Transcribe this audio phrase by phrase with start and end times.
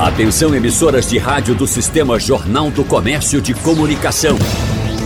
[0.00, 4.38] Atenção emissoras de rádio do Sistema Jornal do Comércio de Comunicação.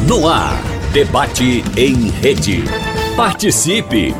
[0.07, 0.61] No ar,
[0.92, 2.63] debate em rede.
[3.17, 4.15] Participe!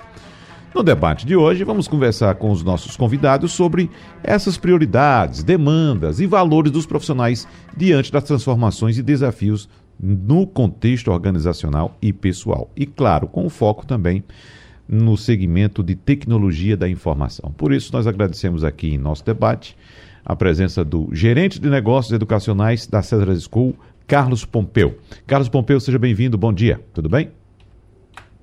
[0.75, 3.89] No debate de hoje, vamos conversar com os nossos convidados sobre
[4.21, 9.67] essas prioridades, demandas e valores dos profissionais diante das transformações e desafios
[9.99, 12.69] no contexto organizacional e pessoal.
[12.75, 14.23] E, claro, com foco também
[14.87, 17.51] no segmento de tecnologia da informação.
[17.51, 19.75] Por isso, nós agradecemos aqui em nosso debate
[20.25, 24.97] a presença do gerente de negócios educacionais da César School, Carlos Pompeu.
[25.25, 27.31] Carlos Pompeu, seja bem-vindo, bom dia, tudo bem?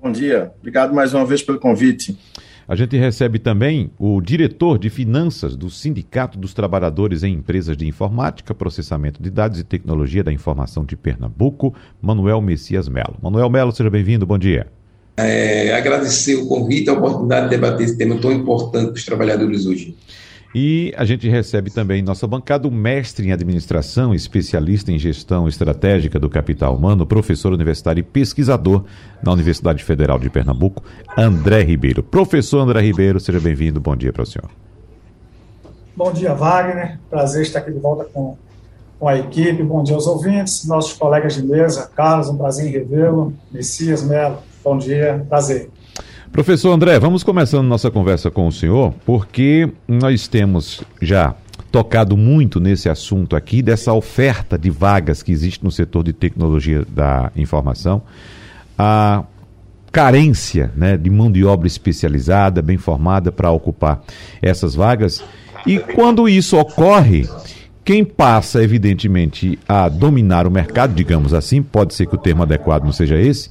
[0.01, 2.17] Bom dia, obrigado mais uma vez pelo convite.
[2.67, 7.87] A gente recebe também o diretor de finanças do Sindicato dos Trabalhadores em Empresas de
[7.87, 13.17] Informática, Processamento de Dados e Tecnologia da Informação de Pernambuco, Manuel Messias Melo.
[13.21, 14.65] Manuel Melo, seja bem-vindo, bom dia.
[15.15, 19.67] É, agradecer o convite a oportunidade de debater esse tema tão importante para os trabalhadores
[19.67, 19.95] hoje.
[20.57, 26.17] E a gente recebe também nossa bancada o mestre em administração, especialista em gestão estratégica
[26.17, 28.85] do capital humano, professor universitário e pesquisador
[29.21, 30.81] na Universidade Federal de Pernambuco,
[31.17, 32.01] André Ribeiro.
[32.01, 33.81] Professor André Ribeiro, seja bem-vindo.
[33.81, 34.49] Bom dia para o senhor.
[35.93, 36.99] Bom dia, Wagner.
[37.09, 38.37] Prazer estar aqui de volta com,
[38.97, 39.61] com a equipe.
[39.61, 41.91] Bom dia aos ouvintes, nossos colegas de mesa.
[41.93, 43.33] Carlos, um prazer em revê-lo.
[43.51, 45.25] Messias Melo, bom dia.
[45.27, 45.69] Prazer.
[46.35, 51.33] Professor André, vamos começando nossa conversa com o senhor, porque nós temos já
[51.71, 56.85] tocado muito nesse assunto aqui, dessa oferta de vagas que existe no setor de tecnologia
[56.89, 58.01] da informação,
[58.77, 59.23] a
[59.93, 64.03] carência né, de mão de obra especializada, bem formada para ocupar
[64.41, 65.23] essas vagas.
[65.65, 67.29] E quando isso ocorre,
[67.85, 72.83] quem passa, evidentemente, a dominar o mercado, digamos assim, pode ser que o termo adequado
[72.83, 73.49] não seja esse,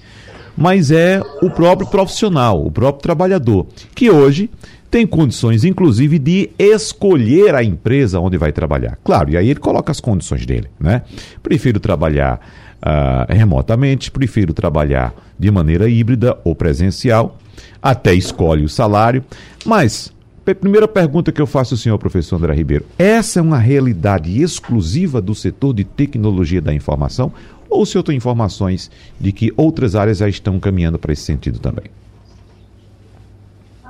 [0.56, 4.50] mas é o próprio profissional, o próprio trabalhador, que hoje
[4.90, 8.96] tem condições, inclusive, de escolher a empresa onde vai trabalhar.
[9.02, 11.02] Claro, e aí ele coloca as condições dele, né?
[11.42, 12.40] Prefiro trabalhar
[12.80, 17.38] uh, remotamente, prefiro trabalhar de maneira híbrida ou presencial,
[17.82, 19.24] até escolhe o salário,
[19.66, 20.14] mas
[20.52, 25.18] Primeira pergunta que eu faço ao senhor professor André Ribeiro: essa é uma realidade exclusiva
[25.18, 27.32] do setor de tecnologia da informação
[27.68, 31.58] ou o senhor tem informações de que outras áreas já estão caminhando para esse sentido
[31.58, 31.86] também?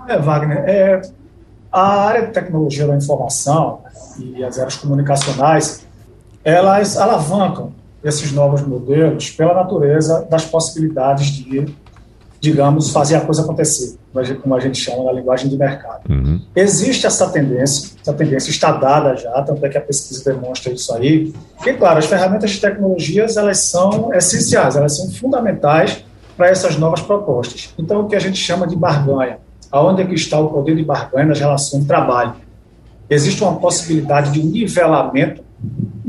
[0.09, 1.03] É, Wagner, é,
[1.73, 3.81] a área de tecnologia da informação
[4.19, 5.87] e as áreas comunicacionais,
[6.45, 11.75] elas alavancam esses novos modelos pela natureza das possibilidades de
[12.45, 13.97] digamos, fazer a coisa acontecer,
[14.43, 16.03] como a gente chama na linguagem de mercado.
[16.11, 16.39] Uhum.
[16.55, 20.93] Existe essa tendência, essa tendência está dada já, tanto é que a pesquisa demonstra isso
[20.93, 21.33] aí.
[21.65, 26.05] E, claro, as ferramentas de tecnologias, elas são essenciais, elas são fundamentais
[26.37, 27.73] para essas novas propostas.
[27.79, 29.39] Então, o que a gente chama de barganha,
[29.73, 32.35] aonde é que está o poder de barganha nas relações de trabalho?
[33.09, 35.43] Existe uma possibilidade de um nivelamento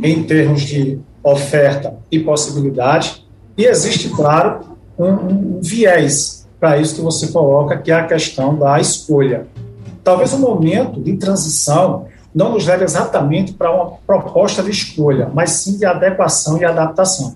[0.03, 3.25] em termos de oferta e possibilidade,
[3.57, 8.56] e existe, claro, um, um viés para isso que você coloca, que é a questão
[8.56, 9.48] da escolha.
[10.04, 15.52] Talvez o momento de transição não nos leve exatamente para uma proposta de escolha, mas
[15.52, 17.36] sim de adequação e adaptação.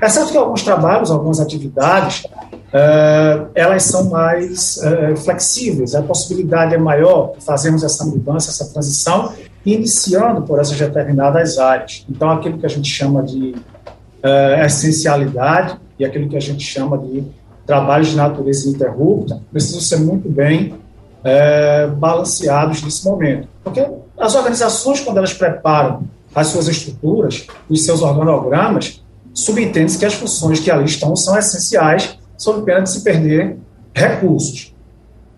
[0.00, 6.74] É certo que alguns trabalhos, algumas atividades, uh, elas são mais uh, flexíveis, a possibilidade
[6.74, 9.32] é maior de fazermos essa mudança, essa transição,
[9.64, 12.04] iniciando por essas determinadas áreas.
[12.08, 16.96] Então, aquilo que a gente chama de uh, essencialidade e aquilo que a gente chama
[16.96, 17.22] de
[17.66, 20.74] trabalhos de natureza ininterrupta precisam ser muito bem
[21.22, 23.46] é, balanceados nesse momento.
[23.62, 23.86] Porque
[24.18, 26.04] as organizações, quando elas preparam
[26.34, 29.02] as suas estruturas, os seus organogramas,
[29.34, 33.58] subentende-se que as funções que ali estão são essenciais, sob pena de se perder
[33.94, 34.74] recursos.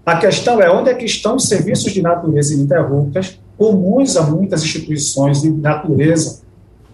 [0.07, 4.63] A questão é onde é que estão os serviços de natureza ininterruptas, comuns a muitas
[4.63, 6.41] instituições de natureza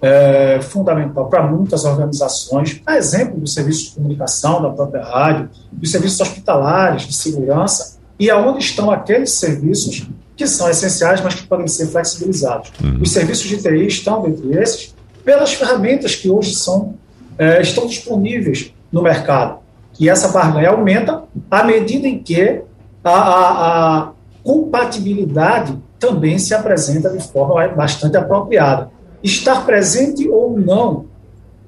[0.00, 5.90] é, fundamental para muitas organizações, a exemplo dos serviços de comunicação, da própria rádio, dos
[5.90, 11.66] serviços hospitalares, de segurança, e aonde estão aqueles serviços que são essenciais, mas que podem
[11.66, 12.72] ser flexibilizados.
[12.82, 13.02] Uhum.
[13.02, 16.94] Os serviços de TI estão dentre esses pelas ferramentas que hoje são
[17.38, 19.58] é, estão disponíveis no mercado.
[19.98, 22.62] E essa barganha aumenta à medida em que
[23.02, 24.12] a, a, a
[24.42, 28.90] compatibilidade também se apresenta de forma bastante apropriada.
[29.22, 31.06] Estar presente ou não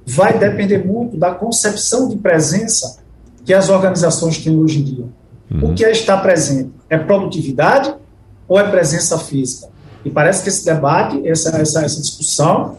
[0.07, 2.99] vai depender muito da concepção de presença
[3.45, 5.05] que as organizações têm hoje em dia.
[5.51, 5.71] Uhum.
[5.71, 6.71] O que é estar presente?
[6.89, 7.95] É produtividade
[8.49, 9.69] ou é presença física?
[10.05, 12.77] E parece que esse debate, essa, essa, essa discussão,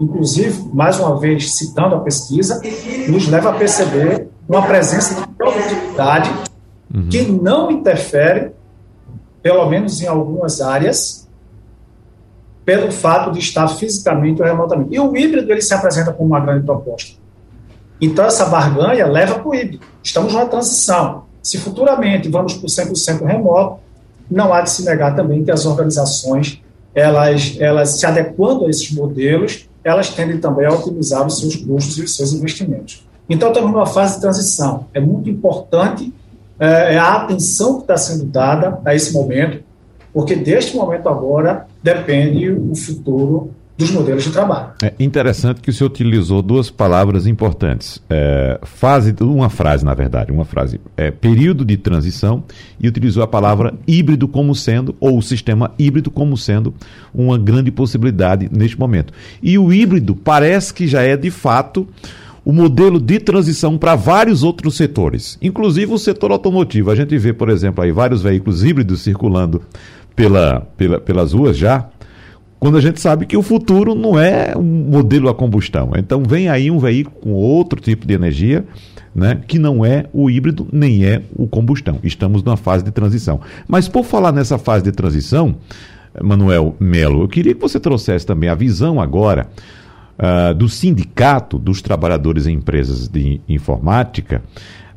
[0.00, 2.60] inclusive, mais uma vez citando a pesquisa,
[3.08, 6.30] nos leva a perceber uma presença de produtividade
[6.94, 7.08] uhum.
[7.08, 8.52] que não interfere,
[9.42, 11.28] pelo menos em algumas áreas,
[12.64, 14.94] pelo fato de estar fisicamente ou remotamente.
[14.94, 17.18] E o híbrido ele se apresenta como uma grande proposta.
[18.00, 19.84] Então, essa barganha leva para o híbrido.
[20.02, 21.24] Estamos numa transição.
[21.42, 23.80] Se futuramente vamos para o 100% remoto,
[24.30, 26.62] não há de se negar também que as organizações,
[26.94, 31.98] elas, elas se adequando a esses modelos, elas tendem também a otimizar os seus custos
[31.98, 33.06] e os seus investimentos.
[33.28, 34.86] Então, estamos numa fase de transição.
[34.94, 36.12] É muito importante
[36.58, 39.62] é, a atenção que está sendo dada a esse momento,
[40.12, 43.50] porque deste momento agora depende o futuro
[43.80, 44.72] dos modelos de trabalho.
[44.82, 48.00] É interessante que o senhor utilizou duas palavras importantes.
[48.10, 50.78] É, fase, uma frase, na verdade, uma frase.
[50.96, 52.44] É, período de transição
[52.78, 56.74] e utilizou a palavra híbrido como sendo, ou o sistema híbrido como sendo
[57.14, 59.14] uma grande possibilidade neste momento.
[59.42, 61.88] E o híbrido parece que já é, de fato,
[62.44, 66.90] o modelo de transição para vários outros setores, inclusive o setor automotivo.
[66.90, 69.62] A gente vê, por exemplo, aí vários veículos híbridos circulando
[70.14, 71.88] pela, pela, pelas ruas já,
[72.58, 75.92] quando a gente sabe que o futuro não é um modelo a combustão.
[75.96, 78.66] Então vem aí um veículo com outro tipo de energia,
[79.14, 81.98] né, que não é o híbrido nem é o combustão.
[82.04, 83.40] Estamos numa fase de transição.
[83.66, 85.56] Mas por falar nessa fase de transição,
[86.22, 89.48] Manuel Melo, eu queria que você trouxesse também a visão agora
[90.18, 94.42] uh, do sindicato dos trabalhadores em empresas de informática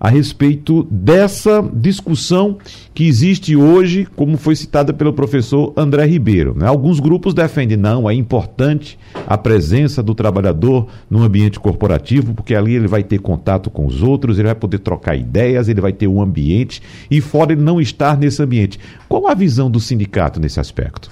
[0.03, 2.57] a respeito dessa discussão
[2.93, 6.53] que existe hoje, como foi citada pelo professor André Ribeiro.
[6.53, 6.67] Né?
[6.67, 12.75] Alguns grupos defendem, não, é importante a presença do trabalhador no ambiente corporativo, porque ali
[12.75, 16.07] ele vai ter contato com os outros, ele vai poder trocar ideias, ele vai ter
[16.07, 18.77] um ambiente, e fora ele não estar nesse ambiente.
[19.07, 21.09] Qual a visão do sindicato nesse aspecto?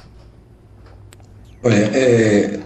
[1.64, 2.60] Olha, é,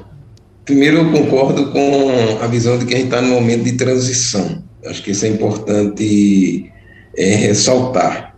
[0.65, 4.63] primeiro eu concordo com a visão de que a gente está no momento de transição.
[4.85, 6.71] Acho que isso é importante
[7.17, 8.35] é, ressaltar.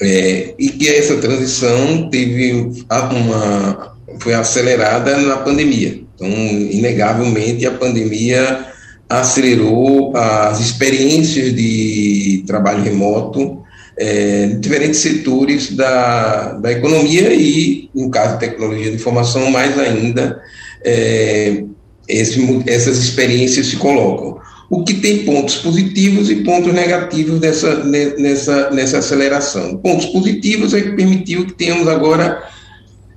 [0.00, 6.00] É, e que essa transição teve uma foi acelerada na pandemia.
[6.14, 8.66] Então, inegavelmente, a pandemia
[9.08, 13.62] acelerou as experiências de trabalho remoto
[13.98, 20.40] é, em diferentes setores da, da economia e, no caso tecnologia de informação, mais ainda,
[20.84, 21.64] é,
[22.08, 28.70] esse, essas experiências se colocam o que tem pontos positivos e pontos negativos dessa, nessa,
[28.70, 29.76] nessa aceleração.
[29.76, 32.42] Pontos positivos é que permitiu que tenhamos agora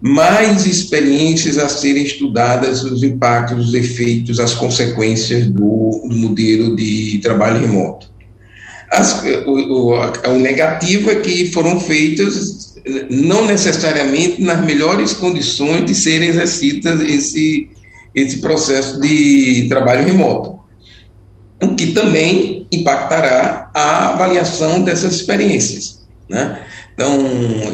[0.02, 7.20] mais experiências a serem estudadas, os impactos, os efeitos, as consequências do, do modelo de
[7.22, 8.08] trabalho remoto.
[8.92, 12.76] As, o, o, o negativo é que foram feitas
[13.10, 17.70] não necessariamente nas melhores condições de serem exercidas esse,
[18.16, 20.59] esse processo de trabalho remoto
[21.62, 26.00] o que também impactará a avaliação dessas experiências.
[26.30, 26.60] Né?
[26.94, 27.18] Então,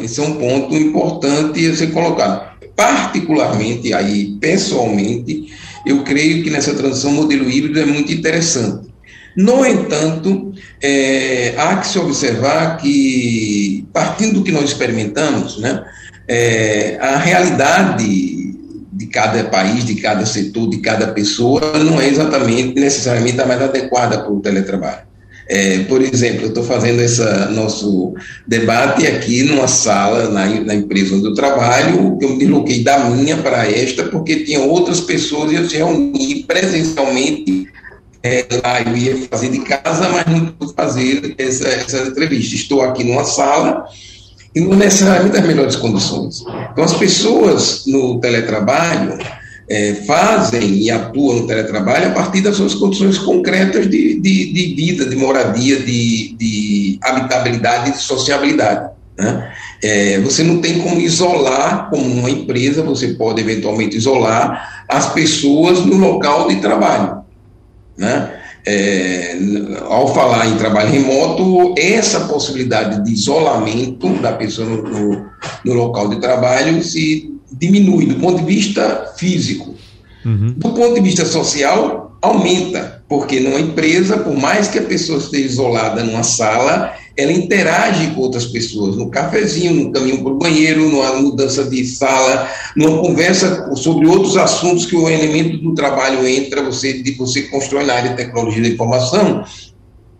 [0.03, 2.55] esse é um ponto importante a ser colocado.
[2.75, 5.53] Particularmente, aí, pessoalmente,
[5.85, 8.93] eu creio que nessa transição modelo híbrido é muito interessante.
[9.35, 15.83] No entanto, é, há que se observar que, partindo do que nós experimentamos, né,
[16.27, 18.34] é, a realidade
[18.95, 23.61] de cada país, de cada setor, de cada pessoa, não é exatamente necessariamente a mais
[23.61, 25.03] adequada para o teletrabalho.
[25.47, 27.21] É, por exemplo, eu estou fazendo esse
[27.51, 28.15] nosso
[28.47, 33.37] debate aqui numa sala na, na, empresa onde eu trabalho, eu me desloquei da minha
[33.37, 37.67] para esta, porque tinha outras pessoas e eu se reuni presencialmente
[38.23, 42.55] é, lá, eu ia fazer de casa, mas não pude fazer essa, essa entrevista.
[42.55, 43.85] Estou aqui numa sala
[44.55, 46.43] e não necessariamente as melhores condições.
[46.71, 49.17] Então, as pessoas no teletrabalho
[49.69, 54.75] é, fazem e atuam no teletrabalho a partir das suas condições concretas de, de, de
[54.75, 58.91] vida, de moradia, de, de habitabilidade e de sociabilidade.
[59.17, 59.51] Né?
[59.83, 65.85] É, você não tem como isolar, como uma empresa, você pode eventualmente isolar as pessoas
[65.85, 67.23] no local de trabalho.
[67.97, 68.34] Né?
[68.65, 69.37] É,
[69.87, 75.25] ao falar em trabalho remoto, essa possibilidade de isolamento da pessoa no, no,
[75.63, 79.75] no local de trabalho se diminui do ponto de vista físico.
[80.25, 80.53] Uhum.
[80.57, 85.45] Do ponto de vista social, aumenta, porque numa empresa, por mais que a pessoa esteja
[85.45, 90.89] isolada numa sala, ela interage com outras pessoas, no cafezinho, no caminho para o banheiro,
[90.89, 96.63] numa mudança de sala, numa conversa sobre outros assuntos que o elemento do trabalho entra,
[96.63, 99.45] você, você constrói na área de tecnologia da informação,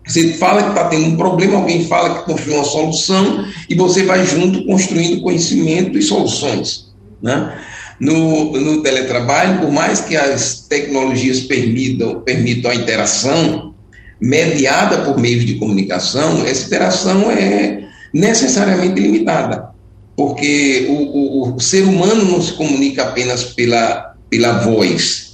[0.06, 4.04] você fala que está tendo um problema, alguém fala que construiu uma solução e você
[4.04, 6.86] vai junto construindo conhecimento e soluções.
[7.20, 7.58] Né?
[7.98, 13.74] No, no teletrabalho, por mais que as tecnologias permitam, permitam a interação,
[14.20, 19.68] mediada por meios de comunicação, essa interação é necessariamente limitada,
[20.16, 25.26] porque o, o, o ser humano não se comunica apenas pela, pela voz,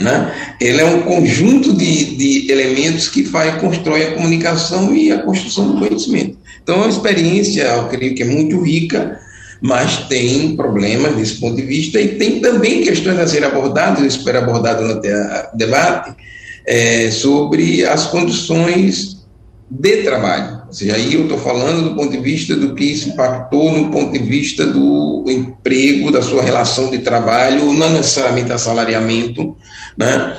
[0.00, 0.54] né?
[0.60, 5.72] Ele é um conjunto de, de elementos que faz, constrói a comunicação e a construção
[5.72, 6.38] do conhecimento.
[6.62, 9.18] Então, é uma experiência, eu creio que é muito rica,
[9.60, 14.06] mas tem problemas desse ponto de vista e tem também questões a ser abordadas, eu
[14.06, 16.14] espero abordar durante o debate,
[16.68, 19.26] é, sobre as condições
[19.70, 20.58] de trabalho.
[20.66, 23.90] Ou seja, aí eu estou falando do ponto de vista do que isso impactou no
[23.90, 29.56] ponto de vista do emprego, da sua relação de trabalho, não necessariamente assalariamento,
[29.96, 30.36] né,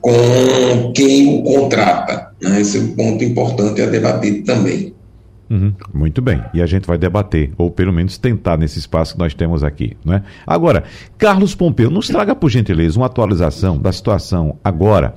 [0.00, 2.30] com quem o contrata.
[2.40, 2.60] Né?
[2.60, 4.94] Esse é um ponto importante a debater também.
[5.50, 6.42] Uhum, muito bem.
[6.54, 9.96] E a gente vai debater, ou pelo menos tentar nesse espaço que nós temos aqui.
[10.04, 10.22] Né?
[10.46, 10.84] Agora,
[11.18, 15.14] Carlos Pompeu, nos traga, por gentileza, uma atualização da situação agora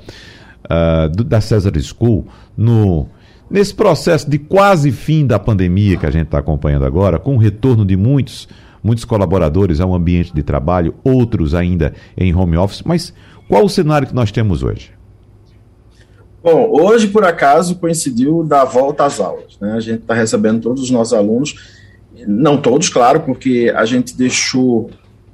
[0.68, 3.08] uh, do, da César School no,
[3.50, 7.38] nesse processo de quase fim da pandemia que a gente está acompanhando agora, com o
[7.38, 8.48] retorno de muitos,
[8.84, 13.14] muitos colaboradores ao ambiente de trabalho, outros ainda em home office, mas
[13.48, 14.92] qual o cenário que nós temos hoje?
[16.44, 19.58] Bom, hoje, por acaso, coincidiu da volta às aulas.
[19.60, 19.74] Né?
[19.74, 21.56] A gente está recebendo todos os nossos alunos,
[22.28, 24.90] não todos, claro, porque a gente deixou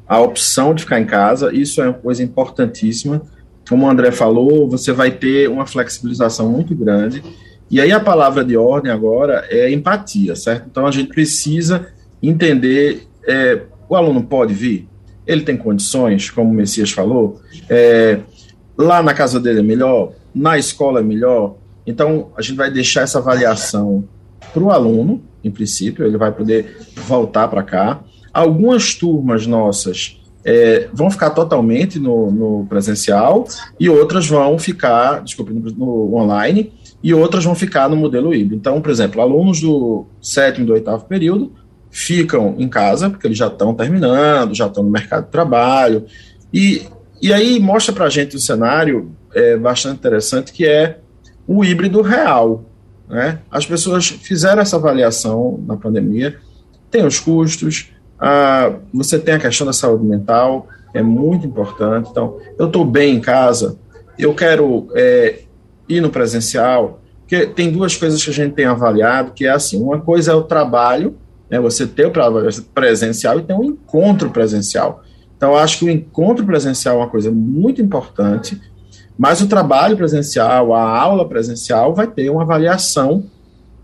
[0.08, 3.22] a opção de ficar em casa, isso é uma coisa importantíssima
[3.68, 7.24] como o André falou, você vai ter uma flexibilização muito grande.
[7.70, 10.68] E aí a palavra de ordem agora é empatia, certo?
[10.70, 11.88] Então a gente precisa
[12.22, 14.88] entender: é, o aluno pode vir,
[15.26, 18.20] ele tem condições, como o Messias falou, é,
[18.78, 21.56] lá na casa dele é melhor, na escola é melhor.
[21.86, 24.08] Então a gente vai deixar essa avaliação
[24.54, 26.78] para o aluno, em princípio, ele vai poder
[27.08, 28.04] voltar para cá.
[28.34, 33.48] Algumas turmas nossas é, vão ficar totalmente no, no, presencial
[33.80, 38.56] e outras vão ficar, desculpe, no, no, online e outras vão ficar no modelo híbrido.
[38.56, 41.54] Então, por exemplo, alunos do sétimo e do oitavo período
[41.90, 46.06] ficam em casa, porque eles já estão terminando, já estão no mercado de trabalho,
[46.52, 46.82] e,
[47.22, 51.00] e aí mostra para a gente um cenário é, bastante interessante, que é
[51.48, 52.66] o híbrido real.
[53.08, 53.40] Né?
[53.52, 56.38] As pessoas fizeram essa avaliação na pandemia,
[56.90, 62.10] tem os custos, ah, você tem a questão da saúde mental, é muito importante.
[62.10, 63.78] Então, eu estou bem em casa,
[64.18, 65.42] eu quero é,
[65.90, 69.82] ir no presencial, porque tem duas coisas que a gente tem avaliado, que é assim,
[69.82, 71.16] uma coisa é o trabalho,
[71.50, 75.04] né, você ter o trabalho presencial e tem um encontro presencial.
[75.36, 78.62] Então, acho que o encontro presencial é uma coisa muito importante,
[79.18, 83.26] mas o trabalho presencial, a aula presencial, vai ter uma avaliação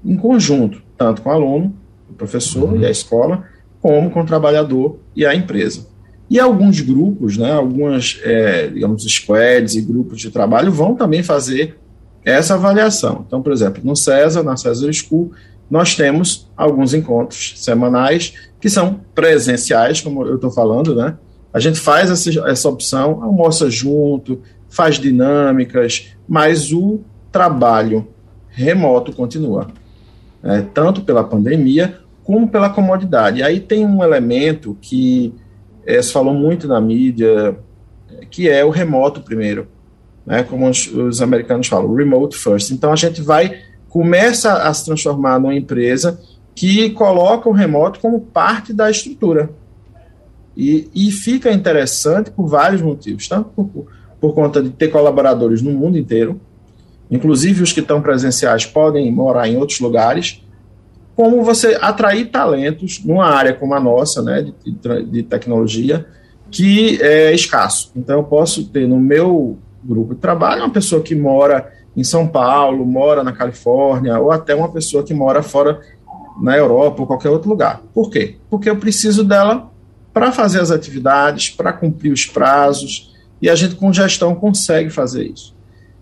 [0.03, 1.75] em conjunto, tanto com o aluno,
[2.09, 2.79] o professor uhum.
[2.79, 3.43] e a escola,
[3.81, 5.87] como com o trabalhador e a empresa.
[6.29, 11.77] E alguns grupos, né, algumas, é, digamos, squads e grupos de trabalho vão também fazer
[12.23, 13.23] essa avaliação.
[13.25, 15.31] Então, por exemplo, no César, na César School,
[15.69, 21.17] nós temos alguns encontros semanais que são presenciais, como eu estou falando, né?
[21.53, 26.99] A gente faz essa, essa opção, almoça junto, faz dinâmicas, mas o
[27.31, 28.07] trabalho
[28.49, 29.67] remoto continua.
[30.43, 33.41] É, tanto pela pandemia como pela comodidade.
[33.41, 35.33] Aí tem um elemento que
[35.83, 37.57] é, se falou muito na mídia,
[38.29, 39.67] que é o remoto primeiro,
[40.27, 42.69] né, como os, os americanos falam, remote first.
[42.69, 43.57] Então a gente vai,
[43.87, 46.21] começa a se transformar numa empresa
[46.53, 49.49] que coloca o remoto como parte da estrutura.
[50.55, 53.87] E, e fica interessante por vários motivos, tanto por,
[54.21, 56.39] por conta de ter colaboradores no mundo inteiro,
[57.09, 60.43] inclusive os que estão presenciais podem morar em outros lugares,
[61.19, 66.05] como você atrair talentos numa área como a nossa, né, de, de, tecnologia,
[66.49, 67.91] que é escasso.
[67.93, 72.25] Então, eu posso ter no meu grupo de trabalho uma pessoa que mora em São
[72.25, 75.81] Paulo, mora na Califórnia, ou até uma pessoa que mora fora
[76.41, 77.81] na Europa ou qualquer outro lugar.
[77.93, 78.37] Por quê?
[78.49, 79.69] Porque eu preciso dela
[80.13, 85.25] para fazer as atividades, para cumprir os prazos, e a gente com gestão consegue fazer
[85.25, 85.53] isso.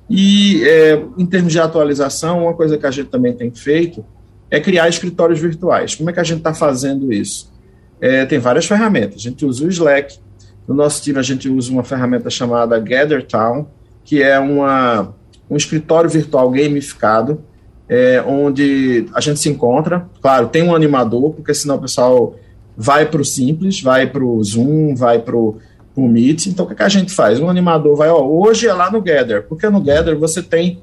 [0.07, 4.05] E é, em termos de atualização, uma coisa que a gente também tem feito
[4.49, 5.95] é criar escritórios virtuais.
[5.95, 7.51] Como é que a gente está fazendo isso?
[7.99, 9.15] É, tem várias ferramentas.
[9.17, 10.19] A gente usa o Slack.
[10.67, 13.67] No nosso time, a gente usa uma ferramenta chamada GatherTown,
[14.03, 15.13] que é uma,
[15.49, 17.41] um escritório virtual gamificado,
[17.87, 20.07] é, onde a gente se encontra.
[20.21, 22.35] Claro, tem um animador, porque senão o pessoal
[22.75, 25.57] vai para o Simples, vai para o Zoom, vai para o
[25.95, 26.47] Meet.
[26.47, 27.39] Então, o que, que, a gente faz?
[27.39, 30.81] Um animador vai, ó, hoje é lá no Gather, porque no Gather você tem,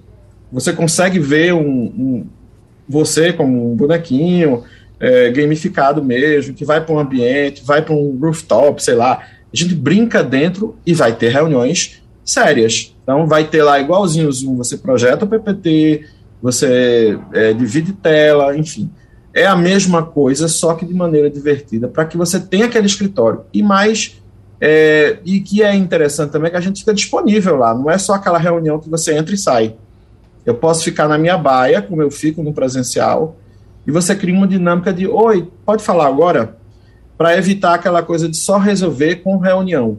[0.50, 2.26] você consegue ver um, um
[2.88, 4.64] você como um bonequinho
[5.00, 9.22] é, gamificado mesmo, que vai para um ambiente, vai para um rooftop, sei lá.
[9.52, 12.94] A gente brinca dentro e vai ter reuniões sérias.
[13.02, 16.06] Então, vai ter lá, igualzinho o Zoom, você projeta o PPT,
[16.40, 18.90] você é, divide tela, enfim.
[19.32, 23.42] É a mesma coisa, só que de maneira divertida, para que você tenha aquele escritório.
[23.52, 24.22] E mais,
[24.60, 27.98] é, e que é interessante também, é que a gente fica disponível lá, não é
[27.98, 29.76] só aquela reunião que você entra e sai.
[30.44, 33.36] Eu posso ficar na minha baia, como eu fico no presencial,
[33.86, 36.56] e você cria uma dinâmica de: oi, pode falar agora?
[37.16, 39.98] Para evitar aquela coisa de só resolver com reunião.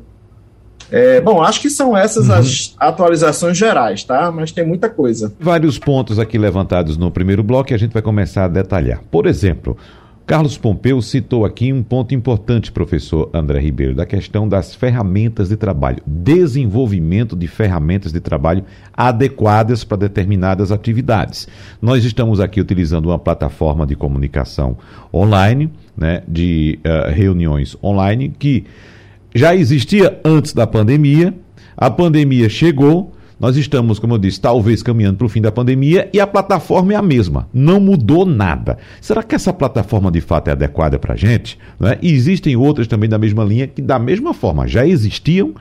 [0.91, 2.35] É, bom, acho que são essas uhum.
[2.35, 4.31] as atualizações gerais, tá?
[4.31, 5.33] Mas tem muita coisa.
[5.39, 9.01] Vários pontos aqui levantados no primeiro bloco e a gente vai começar a detalhar.
[9.09, 9.77] Por exemplo,
[10.25, 15.55] Carlos Pompeu citou aqui um ponto importante, professor André Ribeiro, da questão das ferramentas de
[15.55, 21.47] trabalho, desenvolvimento de ferramentas de trabalho adequadas para determinadas atividades.
[21.79, 24.75] Nós estamos aqui utilizando uma plataforma de comunicação
[25.13, 28.63] online, né, de uh, reuniões online, que
[29.35, 31.35] já existia antes da pandemia,
[31.77, 36.09] a pandemia chegou, nós estamos, como eu disse, talvez caminhando para o fim da pandemia
[36.13, 38.77] e a plataforma é a mesma, não mudou nada.
[39.01, 41.57] Será que essa plataforma de fato é adequada para a gente?
[41.79, 41.97] Né?
[42.01, 45.53] E existem outras também da mesma linha que, da mesma forma, já existiam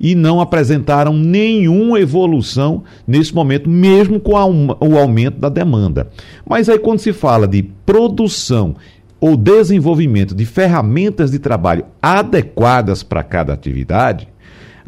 [0.00, 6.08] e não apresentaram nenhuma evolução nesse momento, mesmo com a, o aumento da demanda.
[6.48, 8.74] Mas aí, quando se fala de produção
[9.20, 14.26] ou desenvolvimento de ferramentas de trabalho adequadas para cada atividade,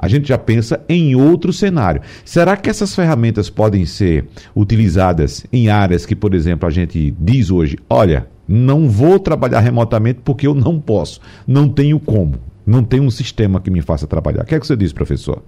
[0.03, 2.03] a gente já pensa em outro cenário.
[2.25, 7.53] Será que essas ferramentas podem ser utilizadas em áreas que, por exemplo, a gente diz
[7.53, 12.35] hoje: olha, não vou trabalhar remotamente porque eu não posso, não tenho como,
[12.67, 14.43] não tenho um sistema que me faça trabalhar.
[14.43, 15.41] O que é que você diz, professor?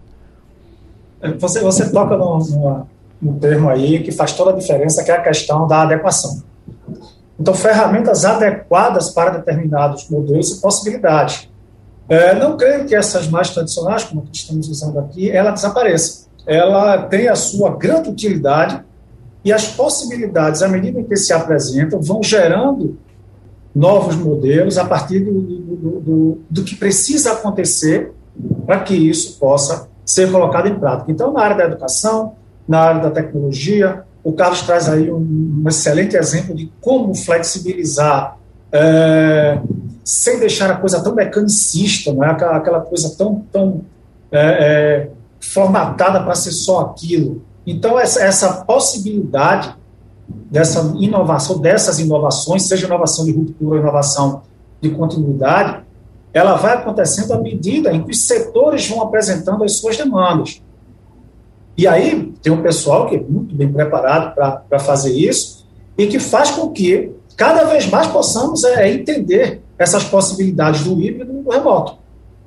[1.40, 2.86] Você, você toca num,
[3.20, 6.44] num termo aí que faz toda a diferença, que é a questão da adequação.
[7.40, 11.48] Então, ferramentas adequadas para determinados modelos e possibilidades.
[12.08, 16.26] É, não creio que essas mais tradicionais, como que estamos usando aqui, ela desapareça.
[16.46, 18.82] Ela tem a sua grande utilidade
[19.44, 22.98] e as possibilidades, à medida que se apresentam, vão gerando
[23.74, 28.12] novos modelos a partir do, do, do, do que precisa acontecer
[28.66, 31.10] para que isso possa ser colocado em prática.
[31.10, 32.34] Então, na área da educação,
[32.68, 38.38] na área da tecnologia, o Carlos traz aí um, um excelente exemplo de como flexibilizar
[38.74, 39.60] é,
[40.04, 42.26] sem deixar a coisa tão mecanicista, é?
[42.26, 43.82] aquela, aquela coisa tão, tão
[44.32, 45.10] é, é,
[45.40, 47.42] formatada para ser só aquilo.
[47.64, 49.74] Então, essa, essa possibilidade
[50.50, 54.42] dessa inovação, dessas inovações, seja inovação de ruptura, inovação
[54.80, 55.84] de continuidade,
[56.32, 60.60] ela vai acontecendo à medida em que os setores vão apresentando as suas demandas.
[61.78, 65.64] E aí tem um pessoal que é muito bem preparado para fazer isso
[65.96, 71.32] e que faz com que cada vez mais possamos é, entender essas possibilidades do híbrido
[71.32, 71.98] e do remoto.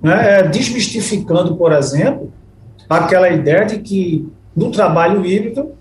[0.02, 0.40] Né?
[0.40, 2.32] É, desmistificando, por exemplo,
[2.90, 5.72] aquela ideia de que no trabalho híbrido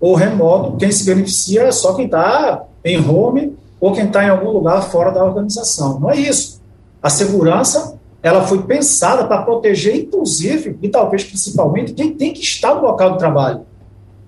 [0.00, 4.28] ou remoto, quem se beneficia é só quem está em home ou quem está em
[4.28, 6.00] algum lugar fora da organização.
[6.00, 6.60] Não é isso.
[7.02, 12.74] A segurança ela foi pensada para proteger, inclusive, e talvez principalmente, quem tem que estar
[12.74, 13.66] no local do trabalho,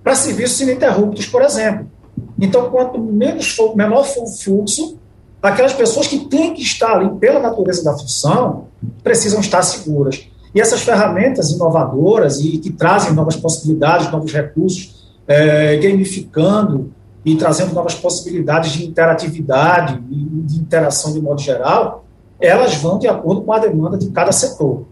[0.04, 1.90] para serviços ininterruptos, por exemplo.
[2.38, 4.98] Então, quanto menos for, menor for o fluxo,
[5.42, 8.66] aquelas pessoas que têm que estar ali pela natureza da função
[9.02, 10.28] precisam estar seguras.
[10.54, 16.92] E essas ferramentas inovadoras e que trazem novas possibilidades, novos recursos, é, gamificando
[17.24, 22.04] e trazendo novas possibilidades de interatividade e de interação de modo geral,
[22.40, 24.84] elas vão de acordo com a demanda de cada setor.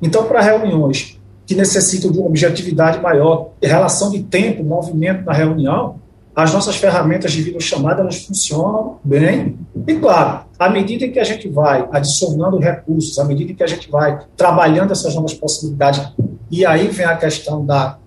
[0.00, 5.96] Então, para reuniões que necessitam de uma objetividade maior, relação de tempo, movimento na reunião,
[6.40, 9.58] as nossas ferramentas de videochamada elas funcionam bem.
[9.86, 13.90] E claro, à medida que a gente vai adicionando recursos, à medida que a gente
[13.90, 16.12] vai trabalhando essas novas possibilidades,
[16.50, 17.98] e aí vem a questão da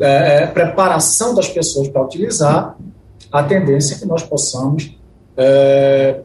[0.00, 2.76] é, é preparação das pessoas para utilizar,
[3.32, 4.96] a tendência é que nós possamos
[5.36, 6.20] é,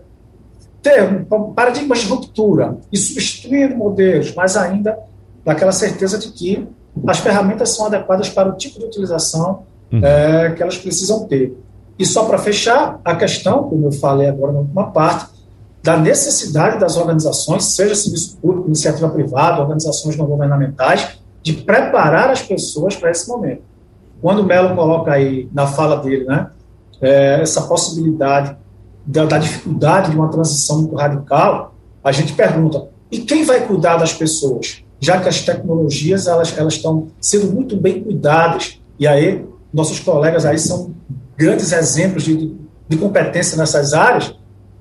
[0.81, 4.97] ter paradigmas de ruptura e substituir modelos, mas ainda
[5.45, 6.67] daquela certeza de que
[7.07, 10.05] as ferramentas são adequadas para o tipo de utilização uhum.
[10.05, 11.57] é, que elas precisam ter.
[11.97, 15.27] E só para fechar, a questão, como eu falei agora na última parte,
[15.83, 22.41] da necessidade das organizações, seja serviço público, iniciativa privada, organizações não governamentais, de preparar as
[22.41, 23.63] pessoas para esse momento.
[24.21, 26.49] Quando o Melo coloca aí na fala dele, né,
[27.01, 28.55] é, essa possibilidade
[29.05, 31.73] da, da, dificuldade de uma transição muito radical,
[32.03, 34.83] a gente pergunta: e quem vai cuidar das pessoas?
[34.99, 39.43] Já que as tecnologias elas elas estão sendo muito bem cuidadas e aí
[39.73, 40.91] nossos colegas aí são
[41.37, 42.55] grandes exemplos de,
[42.87, 44.35] de competência nessas áreas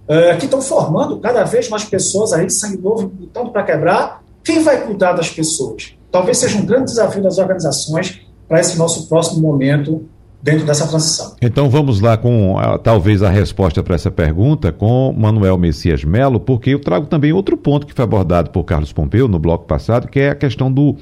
[0.08, 4.22] é, que estão formando cada vez mais pessoas aí sangue novo lutando para quebrar.
[4.42, 5.94] Quem vai cuidar das pessoas?
[6.10, 10.04] Talvez seja um grande desafio das organizações para esse nosso próximo momento
[10.42, 11.36] dentro dessa transição.
[11.40, 16.70] Então vamos lá com talvez a resposta para essa pergunta com Manuel Messias Melo, porque
[16.70, 20.18] eu trago também outro ponto que foi abordado por Carlos Pompeu no bloco passado, que
[20.18, 20.96] é a questão do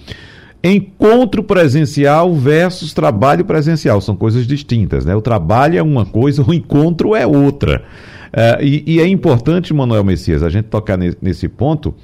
[0.63, 4.01] encontro presencial versus trabalho presencial.
[4.01, 5.15] São coisas distintas, né?
[5.15, 7.83] O trabalho é uma coisa, o encontro é outra.
[8.29, 11.95] Uh, e, e, é importante, Manuel Messias, a gente tocar nesse, nesse ponto,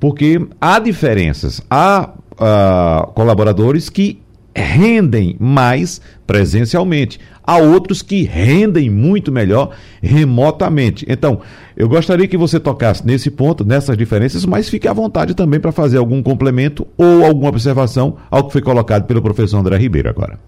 [0.00, 1.62] porque há diferenças.
[1.70, 4.20] Há uh, colaboradores que
[4.54, 7.20] rendem mais presencialmente.
[7.44, 9.70] Há outros que rendem muito melhor
[10.02, 11.06] remotamente.
[11.08, 11.40] Então,
[11.78, 15.70] eu gostaria que você tocasse nesse ponto, nessas diferenças, mas fique à vontade também para
[15.70, 20.40] fazer algum complemento ou alguma observação ao que foi colocado pelo professor André Ribeiro agora.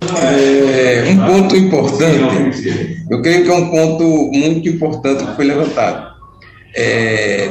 [0.00, 6.14] É, um ponto importante, eu creio que é um ponto muito importante que foi levantado
[6.72, 7.50] é,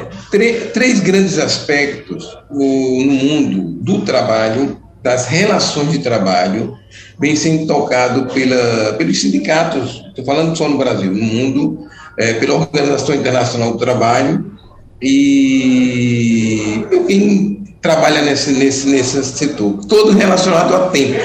[0.73, 6.76] três grandes aspectos no mundo do trabalho, das relações de trabalho,
[7.20, 11.88] vem sendo tocado pela, pelos sindicatos, estou falando só no Brasil, no mundo,
[12.18, 14.52] é, pela Organização Internacional do Trabalho
[15.00, 21.20] e quem trabalha nesse, nesse, nesse setor, todo relacionado a tempo.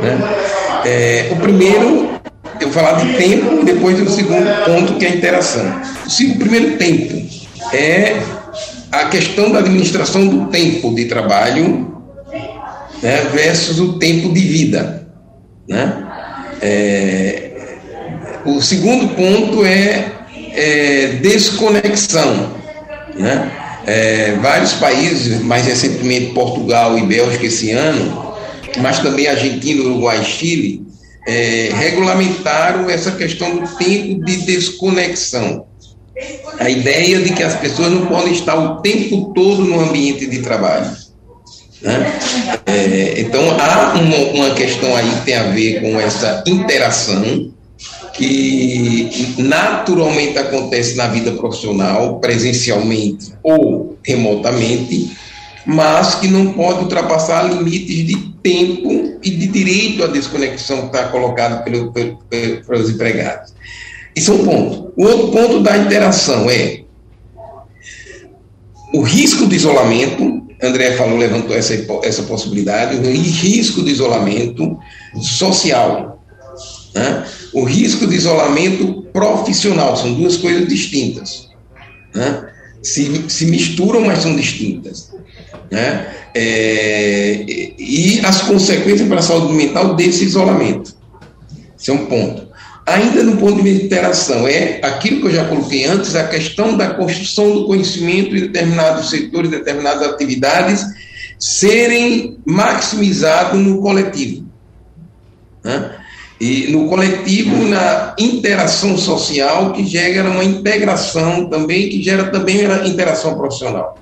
[0.00, 0.18] Né?
[0.84, 2.14] É, o primeiro
[2.60, 5.82] eu vou falar de tempo depois do segundo ponto, que é a interação.
[6.06, 7.20] O primeiro tempo
[7.72, 8.22] é
[8.92, 11.93] a questão da administração do tempo de trabalho
[13.04, 15.06] né, versus o tempo de vida.
[15.68, 16.06] Né?
[16.62, 17.50] É,
[18.46, 20.10] o segundo ponto é,
[20.54, 22.54] é desconexão.
[23.14, 23.52] Né?
[23.86, 28.34] É, vários países, mais recentemente Portugal e Bélgica esse ano,
[28.78, 30.86] mas também Argentina, Uruguai e Chile,
[31.28, 35.66] é, regulamentaram essa questão do tempo de desconexão.
[36.58, 40.38] A ideia de que as pessoas não podem estar o tempo todo no ambiente de
[40.38, 41.03] trabalho.
[41.84, 42.18] Né?
[42.64, 44.16] É, então, há uma,
[44.46, 47.52] uma questão aí que tem a ver com essa interação
[48.14, 55.10] que naturalmente acontece na vida profissional, presencialmente ou remotamente,
[55.66, 61.08] mas que não pode ultrapassar limites de tempo e de direito à desconexão que está
[61.08, 63.52] colocado pelo, pelo, pelos empregados.
[64.14, 64.92] Isso é um ponto.
[64.96, 66.82] O outro ponto da interação é
[68.94, 70.43] o risco de isolamento.
[70.62, 74.78] André falou, levantou essa, essa possibilidade, o risco de isolamento
[75.20, 76.22] social.
[76.94, 77.24] Né?
[77.52, 81.48] O risco de isolamento profissional, são duas coisas distintas.
[82.14, 82.48] Né?
[82.82, 85.14] Se, se misturam, mas são distintas
[85.70, 86.14] né?
[86.34, 87.44] É,
[87.78, 90.94] e as consequências para a saúde mental desse isolamento.
[91.78, 92.43] Esse é um ponto.
[92.86, 96.90] Ainda no ponto de interação, é aquilo que eu já coloquei antes, a questão da
[96.90, 100.84] construção do conhecimento em determinados setores, determinadas atividades,
[101.38, 104.44] serem maximizados no coletivo.
[105.62, 105.92] Né?
[106.38, 112.86] E no coletivo, na interação social, que gera uma integração também, que gera também uma
[112.86, 113.98] interação profissional.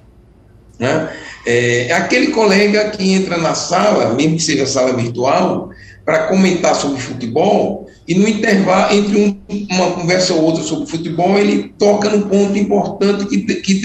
[0.77, 1.09] Né?
[1.47, 5.71] É, aquele colega que entra na sala, mesmo que seja sala virtual,
[6.05, 11.39] para comentar sobre futebol, e no intervalo, entre um, uma conversa ou outra sobre futebol,
[11.39, 13.81] ele toca num ponto importante que, que,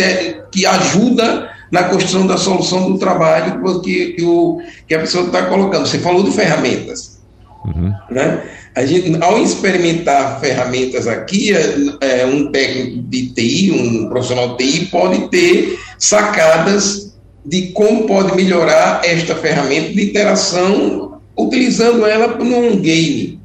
[0.51, 5.43] que ajuda na construção da solução do trabalho que, que, o, que a pessoa está
[5.43, 5.86] colocando.
[5.86, 7.19] Você falou de ferramentas.
[7.65, 7.93] Uhum.
[8.10, 8.43] Né?
[8.73, 14.65] A gente, ao experimentar ferramentas aqui, é, é um técnico de TI, um profissional de
[14.65, 22.77] TI, pode ter sacadas de como pode melhorar esta ferramenta de interação utilizando ela num
[22.77, 23.37] game.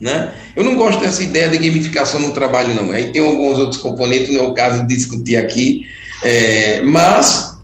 [0.00, 0.32] Né?
[0.56, 2.90] Eu não gosto dessa ideia de gamificação no trabalho, não.
[2.90, 5.86] Aí tem alguns outros componentes, não é o caso de discutir aqui,
[6.22, 7.58] é, mas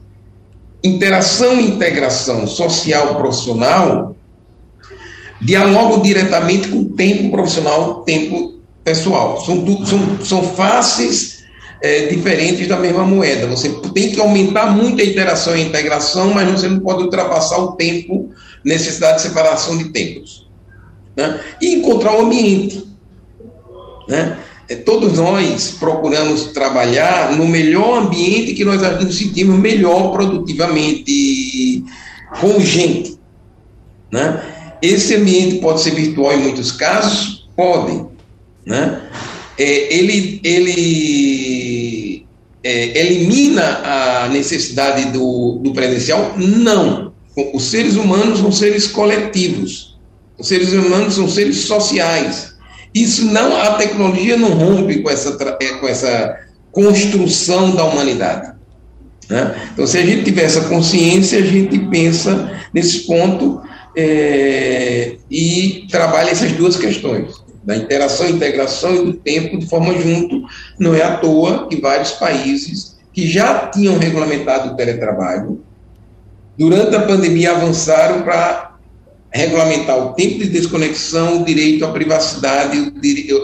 [0.84, 4.14] interação e integração social profissional
[5.40, 9.42] dialogam diretamente com o tempo profissional, tempo pessoal.
[9.44, 11.44] São, são, são faces
[11.82, 13.46] é, diferentes da mesma moeda.
[13.46, 17.58] Você tem que aumentar muito a interação e a integração, mas você não pode ultrapassar
[17.58, 18.30] o tempo,
[18.64, 20.45] necessidade de separação de tempos.
[21.16, 21.40] Né?
[21.60, 22.86] E encontrar o ambiente.
[24.08, 24.38] Né?
[24.68, 31.84] é, todos nós procuramos trabalhar no melhor ambiente que nós nos sentimos melhor produtivamente
[32.40, 33.16] com gente,
[34.10, 34.42] né?
[34.82, 38.06] Esse ambiente pode ser virtual em muitos casos, podem,
[38.64, 39.02] né?
[39.58, 42.26] É, ele ele
[42.62, 46.34] é, elimina a necessidade do, do presencial?
[46.36, 47.14] Não.
[47.54, 49.95] Os seres humanos são seres coletivos.
[50.38, 52.54] Os seres humanos são seres sociais.
[52.94, 56.38] Isso não, a tecnologia não rompe com essa, é, com essa
[56.72, 58.54] construção da humanidade.
[59.28, 59.68] Né?
[59.72, 63.60] Então, se a gente tiver essa consciência, a gente pensa nesse ponto
[63.96, 70.42] é, e trabalha essas duas questões, da interação, integração e do tempo de forma junto.
[70.78, 75.62] Não é à toa que vários países que já tinham regulamentado o teletrabalho,
[76.56, 78.65] durante a pandemia avançaram para
[79.32, 82.92] regulamentar o tempo de desconexão, o direito à privacidade,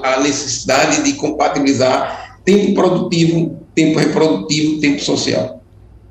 [0.02, 5.62] a necessidade de compatibilizar tempo produtivo, tempo reprodutivo, tempo social.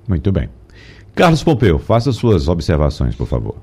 [0.07, 0.49] Muito bem.
[1.15, 3.55] Carlos Pompeu, faça suas observações, por favor.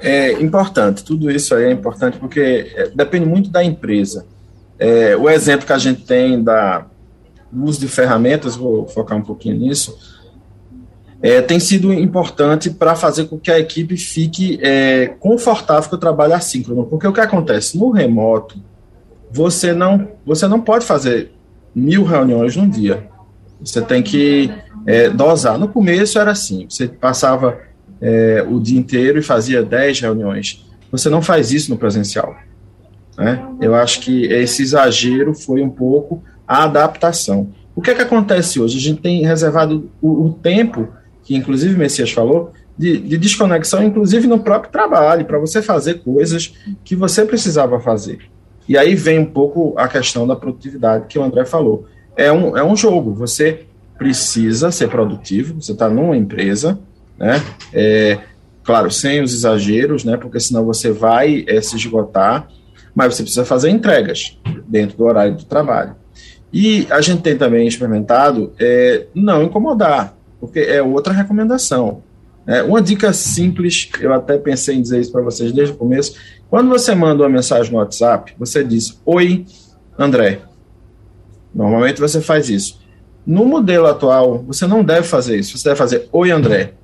[0.00, 4.26] É importante, tudo isso aí é importante porque é, depende muito da empresa.
[4.78, 6.86] É, o exemplo que a gente tem da
[7.52, 9.98] uso de ferramentas, vou focar um pouquinho nisso,
[11.22, 15.98] é, tem sido importante para fazer com que a equipe fique é, confortável com o
[15.98, 16.86] trabalho assíncrono.
[16.86, 17.78] Porque o que acontece?
[17.78, 18.58] No remoto,
[19.30, 21.32] você não, você não pode fazer
[21.74, 23.08] mil reuniões num dia.
[23.62, 24.50] Você tem que
[24.86, 25.58] é, dosar.
[25.58, 27.58] No começo era assim: você passava
[28.00, 30.66] é, o dia inteiro e fazia dez reuniões.
[30.90, 32.34] Você não faz isso no presencial.
[33.16, 33.46] Né?
[33.60, 37.50] Eu acho que esse exagero foi um pouco a adaptação.
[37.76, 38.78] O que é que acontece hoje?
[38.78, 40.88] A gente tem reservado o, o tempo
[41.30, 46.52] que inclusive Messias falou, de, de desconexão, inclusive no próprio trabalho, para você fazer coisas
[46.82, 48.18] que você precisava fazer.
[48.68, 51.86] E aí vem um pouco a questão da produtividade que o André falou.
[52.16, 53.64] É um, é um jogo, você
[53.96, 56.80] precisa ser produtivo, você está numa empresa,
[57.16, 57.40] né?
[57.72, 58.18] É,
[58.64, 60.16] claro, sem os exageros, né?
[60.16, 62.48] Porque senão você vai é, se esgotar,
[62.92, 65.94] mas você precisa fazer entregas dentro do horário do trabalho.
[66.52, 72.02] E a gente tem também experimentado é, não incomodar porque é outra recomendação.
[72.46, 76.16] É, uma dica simples, eu até pensei em dizer isso para vocês desde o começo.
[76.48, 79.44] Quando você manda uma mensagem no WhatsApp, você diz: Oi,
[79.98, 80.40] André.
[81.54, 82.80] Normalmente você faz isso.
[83.26, 85.56] No modelo atual, você não deve fazer isso.
[85.56, 86.74] Você deve fazer: Oi, André.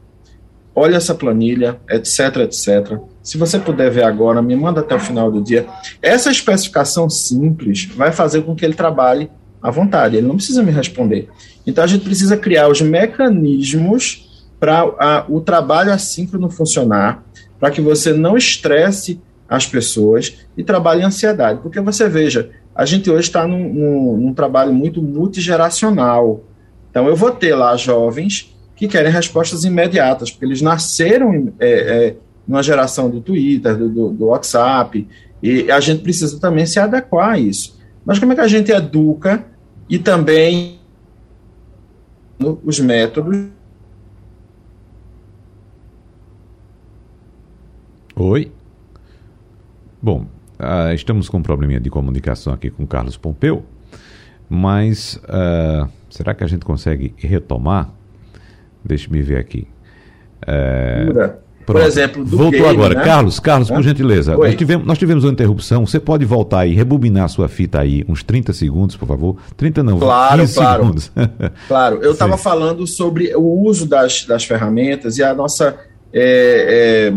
[0.79, 2.99] Olha essa planilha, etc, etc.
[3.23, 5.67] Se você puder ver agora, me manda até o final do dia.
[6.03, 9.31] Essa especificação simples vai fazer com que ele trabalhe
[9.67, 10.17] à vontade.
[10.17, 11.29] Ele não precisa me responder.
[11.67, 17.25] Então a gente precisa criar os mecanismos para o trabalho assíncrono funcionar,
[17.59, 21.61] para que você não estresse as pessoas e trabalhe em ansiedade.
[21.63, 26.45] Porque você veja, a gente hoje está num, num, num, trabalho muito multigeracional.
[26.89, 32.17] Então eu vou ter lá jovens que querem respostas imediatas, porque eles nasceram é, é,
[32.47, 35.09] numa geração do Twitter, do, do, do WhatsApp,
[35.43, 37.77] e a gente precisa também se adequar a isso.
[38.05, 39.45] Mas como é que a gente educa
[39.89, 40.79] e também
[42.65, 43.49] os métodos.
[48.15, 48.51] Oi.
[50.01, 50.27] Bom,
[50.59, 53.65] uh, estamos com um probleminha de comunicação aqui com Carlos Pompeu,
[54.49, 57.91] mas uh, será que a gente consegue retomar?
[58.85, 59.69] Deixe-me ver aqui.
[61.67, 62.95] Uh, por exemplo, do Voltou game, agora.
[62.95, 63.05] Né?
[63.05, 64.37] Carlos, Carlos, por gentileza.
[64.37, 65.85] Nós tivemos, nós tivemos uma interrupção.
[65.87, 69.37] Você pode voltar e rebobinar sua fita aí uns 30 segundos, por favor?
[69.57, 70.83] 30 não, claro, 15 claro.
[70.83, 71.13] segundos.
[71.67, 75.77] claro, eu estava falando sobre o uso das, das ferramentas e a nossa
[76.13, 77.15] é, é,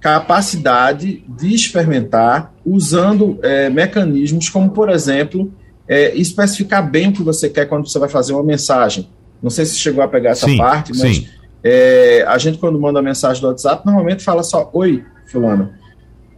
[0.00, 5.52] capacidade de experimentar usando é, mecanismos como, por exemplo,
[5.86, 9.08] é, especificar bem o que você quer quando você vai fazer uma mensagem.
[9.42, 11.16] Não sei se chegou a pegar essa sim, parte, mas...
[11.16, 11.28] Sim
[11.66, 15.72] é, a gente, quando manda mensagem do WhatsApp, normalmente fala só Oi, Fulano.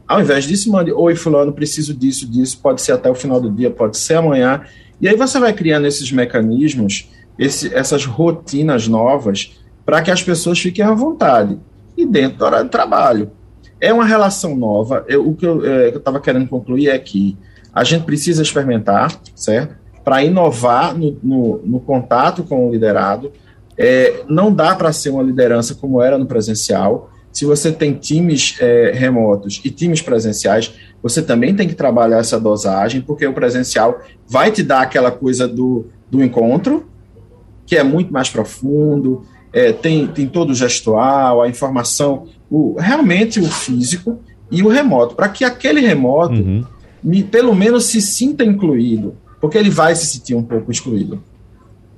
[0.06, 2.60] Ao invés disso, mande Oi, Fulano, preciso disso, disso.
[2.62, 4.62] Pode ser até o final do dia, pode ser amanhã.
[5.00, 10.60] E aí você vai criando esses mecanismos, esse, essas rotinas novas, para que as pessoas
[10.60, 11.58] fiquem à vontade
[11.96, 13.32] e dentro do horário de trabalho.
[13.80, 15.04] É uma relação nova.
[15.08, 17.36] Eu, o que eu é, estava querendo concluir é que
[17.74, 19.74] a gente precisa experimentar, certo?
[20.04, 23.32] Para inovar no, no, no contato com o liderado,
[23.78, 27.10] é, não dá para ser uma liderança como era no presencial.
[27.32, 32.40] Se você tem times é, remotos e times presenciais, você também tem que trabalhar essa
[32.40, 36.86] dosagem, porque o presencial vai te dar aquela coisa do, do encontro,
[37.66, 43.40] que é muito mais profundo, é, tem, tem todo o gestual, a informação, o, realmente
[43.40, 44.18] o físico
[44.50, 46.64] e o remoto, para que aquele remoto uhum.
[47.30, 51.22] pelo menos se sinta incluído, porque ele vai se sentir um pouco excluído.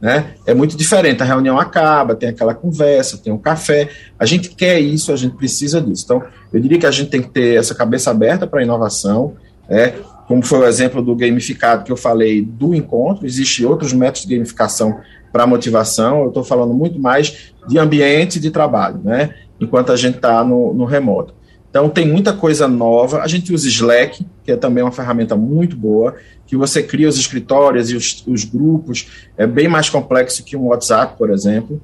[0.00, 0.34] Né?
[0.46, 1.22] É muito diferente.
[1.22, 3.88] A reunião acaba, tem aquela conversa, tem um café.
[4.18, 6.04] A gente quer isso, a gente precisa disso.
[6.04, 9.34] Então, eu diria que a gente tem que ter essa cabeça aberta para a inovação.
[9.68, 9.94] É,
[10.26, 14.34] como foi o exemplo do gamificado que eu falei do encontro, existem outros métodos de
[14.34, 15.00] gamificação
[15.32, 16.22] para motivação.
[16.22, 19.34] Eu estou falando muito mais de ambiente de trabalho, né?
[19.60, 21.34] Enquanto a gente está no, no remoto.
[21.70, 23.20] Então, tem muita coisa nova.
[23.20, 26.14] A gente usa Slack, que é também uma ferramenta muito boa,
[26.46, 29.28] que você cria os escritórios e os, os grupos.
[29.36, 31.80] É bem mais complexo que um WhatsApp, por exemplo.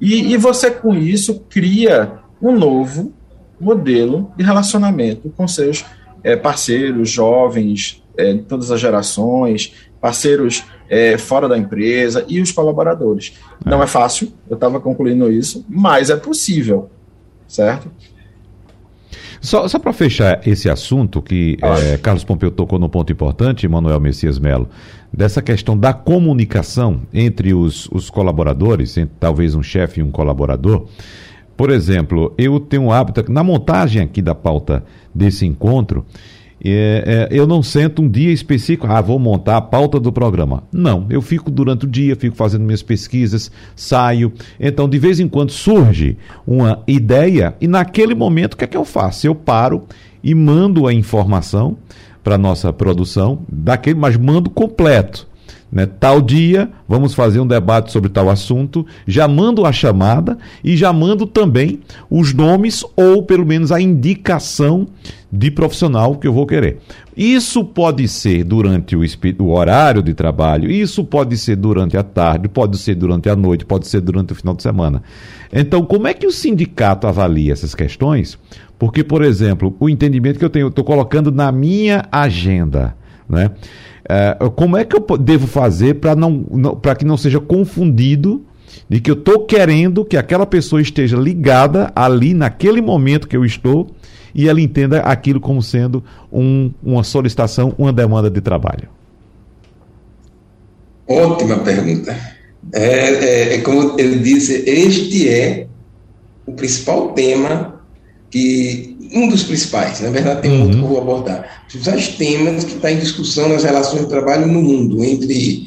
[0.00, 3.12] E, e você, com isso, cria um novo
[3.60, 5.84] modelo de relacionamento com seus
[6.24, 12.50] é, parceiros, jovens, é, de todas as gerações, parceiros é, fora da empresa e os
[12.50, 13.34] colaboradores.
[13.64, 16.90] Não é fácil, eu estava concluindo isso, mas é possível,
[17.46, 17.90] certo?
[19.40, 23.98] Só, só para fechar esse assunto, que é, Carlos Pompeu tocou no ponto importante, Manuel
[23.98, 24.68] Messias Melo,
[25.10, 30.86] dessa questão da comunicação entre os, os colaboradores, entre talvez um chefe e um colaborador.
[31.56, 36.04] Por exemplo, eu tenho um hábito, na montagem aqui da pauta desse encontro,
[36.64, 40.62] é, é, eu não sento um dia específico, ah, vou montar a pauta do programa.
[40.72, 44.32] Não, eu fico durante o dia, fico fazendo minhas pesquisas, saio.
[44.58, 48.76] Então, de vez em quando surge uma ideia e naquele momento o que é que
[48.76, 49.26] eu faço?
[49.26, 49.84] Eu paro
[50.22, 51.78] e mando a informação
[52.22, 55.29] para nossa produção, daquele, mas mando completo.
[55.72, 55.86] Né?
[55.86, 58.84] Tal dia, vamos fazer um debate sobre tal assunto.
[59.06, 61.80] Já mando a chamada e já mando também
[62.10, 64.88] os nomes ou pelo menos a indicação
[65.32, 66.78] de profissional que eu vou querer.
[67.16, 69.02] Isso pode ser durante o,
[69.38, 73.64] o, horário de trabalho, isso pode ser durante a tarde, pode ser durante a noite,
[73.64, 75.02] pode ser durante o final de semana.
[75.52, 78.38] Então, como é que o sindicato avalia essas questões?
[78.78, 82.96] Porque, por exemplo, o entendimento que eu tenho, estou colocando na minha agenda,
[83.28, 83.50] né?
[84.12, 88.44] É, como é que eu devo fazer para não, não para que não seja confundido
[88.88, 93.44] de que eu estou querendo que aquela pessoa esteja ligada ali naquele momento que eu
[93.44, 93.86] estou
[94.34, 98.88] e ela entenda aquilo como sendo um, uma solicitação, uma demanda de trabalho?
[101.06, 102.12] Ótima pergunta.
[102.72, 105.68] É, é, é como ele disse, este é
[106.44, 107.80] o principal tema
[108.28, 110.62] que um dos principais, na verdade tem uhum.
[110.62, 114.08] outro que eu vou abordar, os principais temas que está em discussão nas relações de
[114.08, 115.66] trabalho no mundo, entre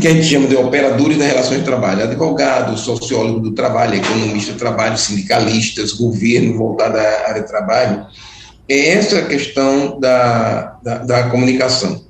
[0.00, 4.52] que a gente chama de operadores das relações de trabalho, advogado, sociólogo do trabalho, economista
[4.52, 8.06] do trabalho, sindicalistas, governo voltado à área de trabalho,
[8.68, 12.02] é essa questão da, da, da comunicação.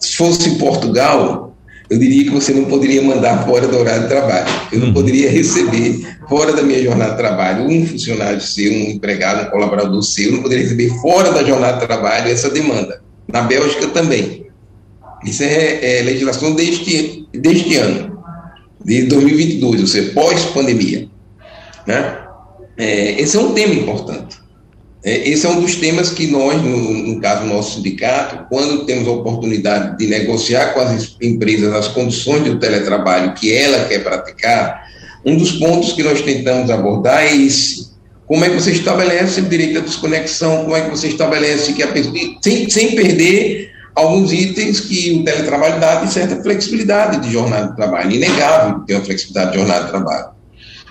[0.00, 1.45] se fosse em Portugal,
[1.88, 4.46] eu diria que você não poderia mandar fora do horário de trabalho.
[4.72, 9.46] Eu não poderia receber fora da minha jornada de trabalho um funcionário seu, um empregado,
[9.46, 13.00] um colaborador seu, eu não poderia receber fora da jornada de trabalho essa demanda.
[13.28, 14.46] Na Bélgica também.
[15.24, 18.22] Isso é, é legislação deste, deste ano,
[18.84, 21.08] de 2022, ou seja, pós-pandemia.
[21.86, 22.18] Né?
[22.76, 24.35] É, esse é um tema importante.
[25.06, 28.84] É, esse é um dos temas que nós, no, no caso do nosso sindicato, quando
[28.84, 34.02] temos a oportunidade de negociar com as empresas as condições do teletrabalho que ela quer
[34.02, 34.84] praticar,
[35.24, 37.86] um dos pontos que nós tentamos abordar é esse.
[38.26, 40.64] Como é que você estabelece o direito à desconexão?
[40.64, 45.24] Como é que você estabelece que a pessoa, sem, sem perder alguns itens que o
[45.24, 49.84] teletrabalho dá de certa flexibilidade de jornada de trabalho, inegável ter uma flexibilidade de jornada
[49.84, 50.35] de trabalho.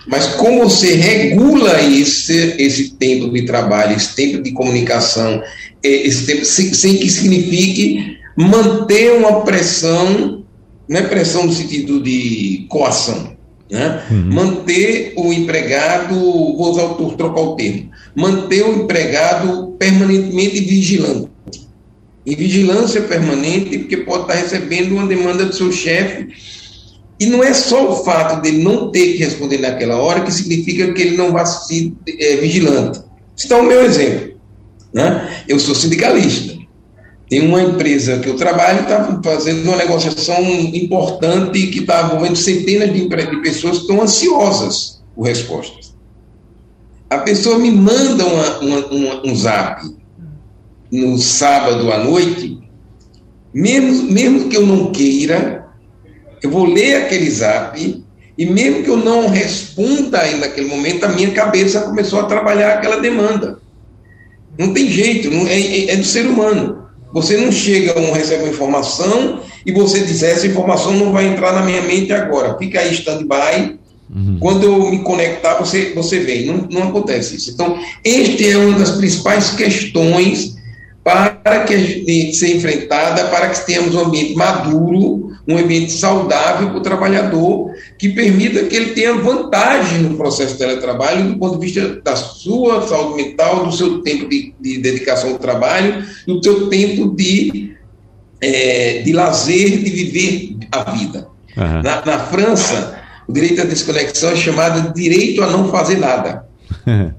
[0.07, 5.41] Mas como você regula esse, esse tempo de trabalho, esse tempo de comunicação,
[5.81, 10.43] esse tempo, sem, sem que signifique manter uma pressão,
[10.87, 13.35] não é pressão no sentido de coação,
[13.69, 14.03] né?
[14.11, 14.33] Uhum.
[14.33, 21.29] manter o empregado, vou usar o, trocar o termo, manter o empregado permanentemente vigilante.
[22.27, 26.29] Em vigilância permanente, porque pode estar recebendo uma demanda do seu chefe
[27.19, 30.91] e não é só o fato dele não ter que responder naquela hora que significa
[30.93, 32.99] que ele não vai ser é, vigilante.
[33.43, 34.35] Então, o meu exemplo.
[34.93, 35.43] Né?
[35.47, 36.55] Eu sou sindicalista.
[37.29, 42.93] Tem uma empresa que eu trabalho está fazendo uma negociação importante que está envolvendo centenas
[42.93, 45.95] de, de pessoas que estão ansiosas por respostas.
[47.09, 49.81] A pessoa me manda uma, uma, uma, um zap
[50.91, 52.59] no sábado à noite,
[53.53, 55.64] mesmo, mesmo que eu não queira,
[56.45, 58.03] eu vou ler aquele zap
[58.37, 62.73] e mesmo que eu não responda ainda naquele momento, a minha cabeça começou a trabalhar
[62.73, 63.59] aquela demanda.
[64.57, 66.85] Não tem jeito, não, é, é, é do ser humano.
[67.13, 71.53] Você não chega, não recebe uma informação e você diz, essa informação não vai entrar
[71.53, 72.57] na minha mente agora.
[72.57, 73.79] Fica aí stand-by.
[74.13, 74.37] Uhum.
[74.39, 76.45] Quando eu me conectar, você, você vem.
[76.45, 77.51] Não, não acontece isso.
[77.51, 80.55] Então, este é uma das principais questões
[81.03, 86.81] para que ser enfrentada, para que tenhamos um ambiente maduro, um ambiente saudável para o
[86.81, 92.01] trabalhador, que permita que ele tenha vantagem no processo de teletrabalho, do ponto de vista
[92.03, 97.15] da sua saúde mental, do seu tempo de, de dedicação ao trabalho, do seu tempo
[97.15, 97.75] de,
[98.41, 101.27] é, de lazer, de viver a vida.
[101.55, 101.81] Uhum.
[101.83, 106.45] Na, na França, o direito à desconexão é chamado de direito a não fazer nada.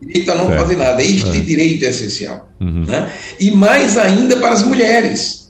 [0.00, 0.60] direito a não certo.
[0.60, 1.02] fazer nada.
[1.02, 1.40] Este é.
[1.40, 2.48] direito é essencial.
[2.60, 2.84] Uhum.
[2.86, 3.12] Né?
[3.38, 5.41] E mais ainda para as mulheres.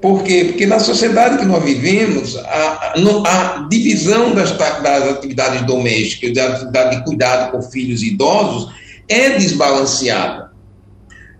[0.00, 0.44] Por quê?
[0.46, 2.94] Porque na sociedade que nós vivemos, a,
[3.26, 8.72] a divisão das, das, atividades domésticas, da atividade de cuidado com filhos e idosos,
[9.08, 10.52] é desbalanceada.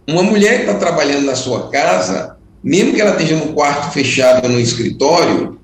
[0.08, 4.48] Uma mulher que está trabalhando na sua casa, mesmo que ela esteja no quarto fechado
[4.48, 5.58] no escritório,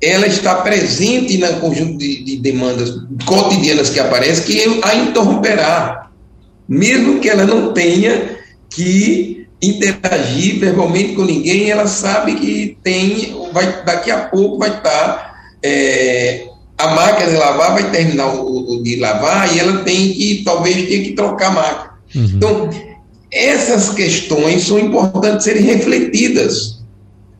[0.00, 2.94] ela está presente no conjunto de, de, demandas
[3.26, 6.10] cotidianas que aparecem que a interromperá,
[6.66, 8.38] mesmo que ela não tenha
[8.70, 15.30] que interagir verbalmente com ninguém, ela sabe que tem, vai, daqui a pouco vai estar
[15.62, 16.46] é,
[16.78, 20.88] a máquina de lavar vai terminar o, o, de lavar e ela tem que talvez
[20.88, 21.90] tenha que trocar a máquina.
[22.14, 22.24] Uhum.
[22.24, 22.70] Então
[23.30, 26.80] essas questões são importantes serem refletidas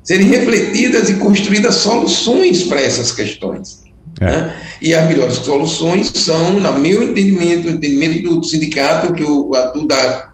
[0.03, 3.81] serem refletidas e construídas soluções para essas questões.
[4.21, 4.27] É.
[4.27, 4.57] Né?
[4.83, 9.87] E as melhores soluções são, no meu entendimento, o entendimento do sindicato, que o, do,
[9.87, 10.30] da,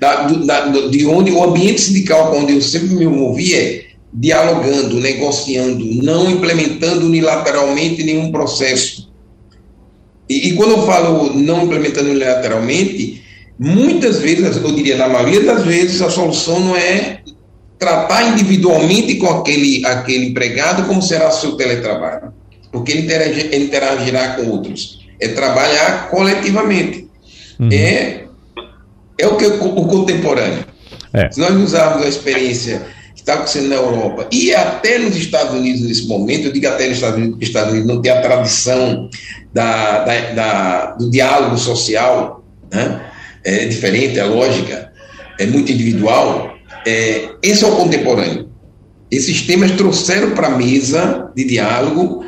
[0.00, 5.84] da, da, de onde o ambiente sindical, onde eu sempre me movi, é dialogando, negociando,
[6.02, 9.08] não implementando unilateralmente nenhum processo.
[10.28, 13.22] E, e quando eu falo não implementando unilateralmente,
[13.58, 17.20] muitas vezes, eu diria na maioria das vezes, a solução não é
[17.78, 22.32] tratar individualmente com aquele, aquele empregado como será seu teletrabalho,
[22.72, 25.06] porque ele, interagir, ele interagirá com outros.
[25.20, 27.08] É trabalhar coletivamente.
[27.58, 27.68] Uhum.
[27.72, 28.24] É,
[29.18, 30.64] é o que o contemporâneo.
[31.12, 31.30] É.
[31.30, 35.82] Se nós usarmos a experiência que está acontecendo na Europa e até nos Estados Unidos
[35.82, 38.20] nesse momento, eu digo até nos Estados Unidos, porque os Estados Unidos não tem a
[38.20, 39.10] tradição
[39.52, 43.00] da, da, da, do diálogo social, né?
[43.44, 44.92] é diferente, é lógica,
[45.38, 46.54] é muito individual,
[46.86, 48.48] é, esse é o contemporâneo.
[49.10, 52.24] Esses temas trouxeram para a mesa de diálogo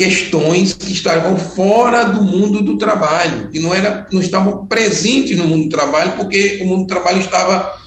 [0.00, 5.46] questões que estavam fora do mundo do trabalho, que não, era, não estavam presentes no
[5.46, 7.78] mundo do trabalho, porque o mundo do trabalho estava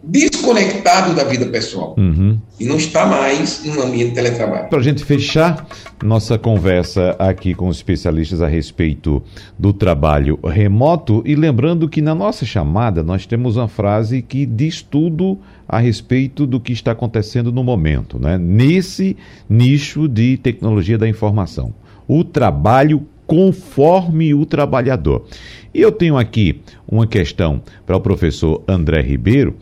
[0.00, 2.38] desconectado da vida pessoal uhum.
[2.60, 4.68] e não está mais no ambiente de teletrabalho.
[4.68, 5.66] Para a gente fechar
[6.00, 9.20] nossa conversa aqui com os especialistas a respeito
[9.58, 14.80] do trabalho remoto e lembrando que na nossa chamada nós temos uma frase que diz
[14.80, 18.38] tudo a respeito do que está acontecendo no momento, né?
[18.38, 19.16] nesse
[19.48, 21.74] nicho de tecnologia da informação.
[22.06, 25.26] O trabalho conforme o trabalhador.
[25.74, 29.56] E eu tenho aqui uma questão para o professor André Ribeiro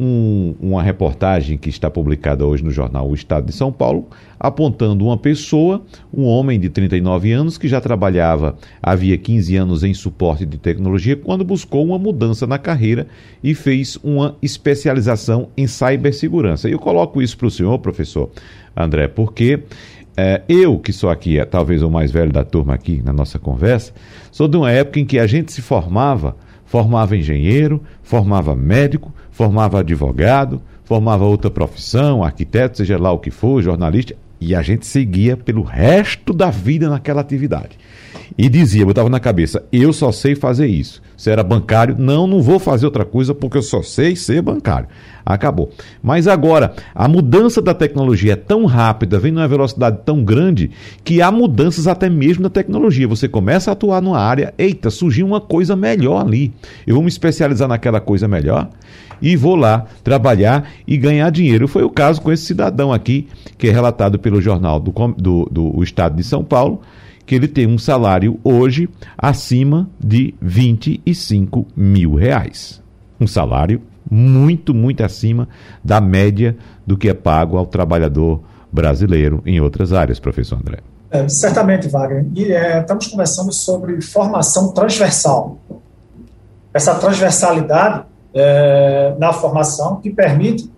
[0.00, 5.04] um, uma reportagem que está publicada hoje no jornal O Estado de São Paulo, apontando
[5.04, 5.82] uma pessoa,
[6.12, 11.16] um homem de 39 anos, que já trabalhava havia 15 anos em suporte de tecnologia,
[11.16, 13.06] quando buscou uma mudança na carreira
[13.44, 16.66] e fez uma especialização em cibersegurança.
[16.66, 18.30] E eu coloco isso para o senhor, professor
[18.74, 19.64] André, porque
[20.16, 23.38] é, eu, que sou aqui, é, talvez o mais velho da turma aqui na nossa
[23.38, 23.92] conversa,
[24.32, 29.80] sou de uma época em que a gente se formava, formava engenheiro, formava médico, formava
[29.80, 35.34] advogado, formava outra profissão, arquiteto, seja lá o que for, jornalista, e a gente seguia
[35.34, 37.78] pelo resto da vida naquela atividade.
[38.36, 41.02] E dizia, botava na cabeça, eu só sei fazer isso.
[41.16, 44.88] Se era bancário, não, não vou fazer outra coisa porque eu só sei ser bancário.
[45.24, 45.70] Acabou.
[46.02, 50.70] Mas agora, a mudança da tecnologia é tão rápida, vem numa velocidade tão grande,
[51.04, 53.06] que há mudanças até mesmo na tecnologia.
[53.06, 56.52] Você começa a atuar numa área, eita, surgiu uma coisa melhor ali.
[56.86, 58.70] Eu vou me especializar naquela coisa melhor
[59.20, 61.68] e vou lá trabalhar e ganhar dinheiro.
[61.68, 65.82] Foi o caso com esse cidadão aqui, que é relatado pelo jornal do, do, do
[65.82, 66.80] Estado de São Paulo,
[67.30, 72.82] que ele tem um salário hoje acima de 25 mil reais.
[73.20, 75.48] Um salário muito, muito acima
[75.84, 80.78] da média do que é pago ao trabalhador brasileiro em outras áreas, professor André.
[81.08, 82.26] É, certamente, Wagner.
[82.34, 85.56] E é, estamos conversando sobre formação transversal.
[86.74, 90.68] Essa transversalidade é, na formação que permite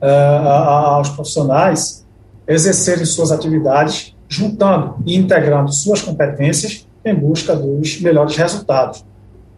[0.00, 2.06] é, aos profissionais
[2.46, 9.04] exercerem suas atividades juntando e integrando suas competências em busca dos melhores resultados.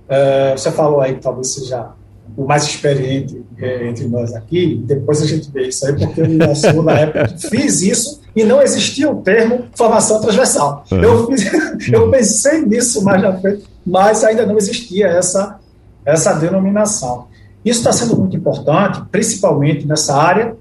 [0.08, 1.90] É, você falou aí que talvez seja
[2.36, 6.56] o mais experiente é, entre nós aqui, depois a gente vê isso aí, porque eu
[6.56, 10.84] sou da época fiz isso e não existia o termo formação transversal.
[10.90, 11.02] Uhum.
[11.02, 11.52] Eu, fiz,
[11.92, 15.60] eu pensei nisso mais na frente, mas ainda não existia essa
[16.04, 17.28] essa denominação.
[17.64, 20.54] Isso está sendo muito importante, principalmente nessa área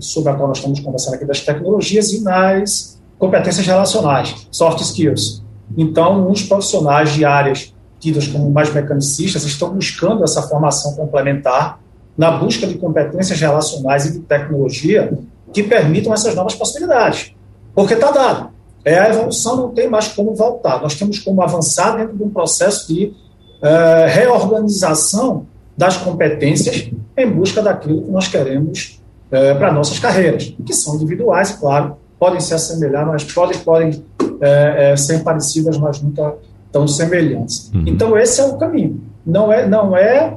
[0.00, 5.42] sobre a qual nós estamos conversando aqui das tecnologias e nas competências relacionais, soft skills.
[5.76, 11.80] Então, os profissionais de áreas tidas como mais mecanicistas estão buscando essa formação complementar
[12.16, 15.12] na busca de competências relacionais e de tecnologia
[15.52, 17.32] que permitam essas novas possibilidades.
[17.74, 18.50] Porque está dado.
[18.84, 20.80] É, a evolução não tem mais como voltar.
[20.80, 25.46] Nós temos como avançar dentro de um processo de uh, reorganização
[25.76, 31.52] das competências em busca daquilo que nós queremos uh, para nossas carreiras, que são individuais,
[31.52, 33.90] claro, podem se assemelhar, mas podem, podem
[34.20, 36.34] uh, ser parecidas, mas nunca
[36.70, 37.70] tão semelhantes.
[37.72, 37.84] Uhum.
[37.86, 39.00] Então, esse é o caminho.
[39.24, 40.36] Não é, não é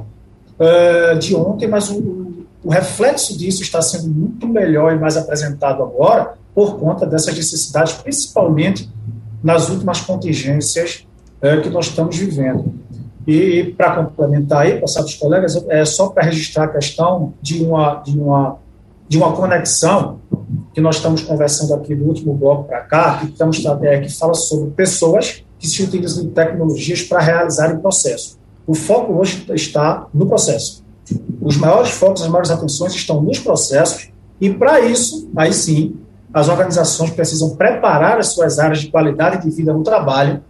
[1.18, 6.34] de ontem, mas o, o reflexo disso está sendo muito melhor e mais apresentado agora
[6.54, 8.88] por conta dessas necessidades, principalmente
[9.42, 11.06] nas últimas contingências
[11.40, 12.72] é, que nós estamos vivendo.
[13.26, 17.94] E, para complementar aí, passar dos colegas, é só para registrar a questão de uma,
[17.96, 18.56] de, uma,
[19.08, 20.20] de uma conexão
[20.72, 24.34] que nós estamos conversando aqui do último bloco para cá, que, estamos, é, que fala
[24.34, 28.38] sobre pessoas que se utilizam de tecnologias para realizarem processo.
[28.66, 30.82] O foco hoje está no processo.
[31.40, 34.10] Os maiores focos, as maiores atenções estão nos processos,
[34.40, 35.96] e para isso, aí sim,
[36.32, 40.42] as organizações precisam preparar as suas áreas de qualidade de vida no trabalho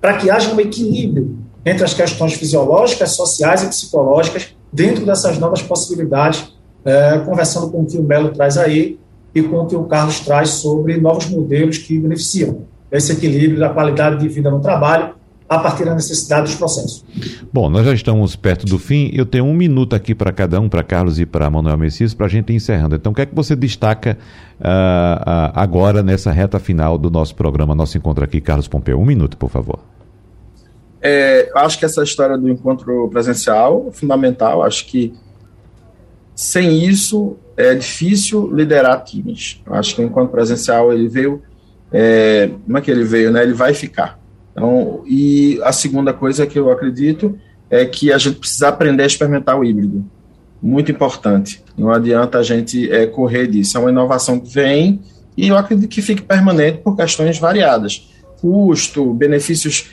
[0.00, 5.62] para que haja um equilíbrio entre as questões fisiológicas, sociais e psicológicas dentro dessas novas
[5.62, 6.54] possibilidades,
[6.84, 8.98] é, conversando com o que o Melo traz aí
[9.34, 13.68] e com o que o Carlos traz sobre novos modelos que beneficiam esse equilíbrio da
[13.68, 15.14] qualidade de vida no trabalho
[15.48, 17.04] a partir da necessidade dos processos.
[17.52, 19.10] Bom, nós já estamos perto do fim.
[19.12, 22.26] Eu tenho um minuto aqui para cada um, para Carlos e para Manuel Messias, para
[22.26, 22.94] a gente ir encerrando.
[22.94, 24.16] Então, o que é que você destaca
[24.60, 29.00] uh, uh, agora nessa reta final do nosso programa, nosso encontro aqui, Carlos Pompeu?
[29.00, 29.80] Um minuto, por favor.
[31.02, 34.62] É, acho que essa história do encontro presencial é fundamental.
[34.62, 35.12] Acho que
[36.40, 39.60] sem isso é difícil liderar times.
[39.66, 41.42] Acho que o encontro presencial ele veio,
[41.92, 43.42] é, como é que ele veio, né?
[43.42, 44.18] Ele vai ficar.
[44.52, 47.38] Então, e a segunda coisa que eu acredito
[47.68, 50.02] é que a gente precisa aprender a experimentar o híbrido.
[50.62, 51.62] Muito importante.
[51.76, 53.76] Não adianta a gente é, correr disso.
[53.76, 55.02] É uma inovação que vem
[55.36, 58.10] e eu acredito que fique permanente por questões variadas.
[58.40, 59.90] Custo, benefícios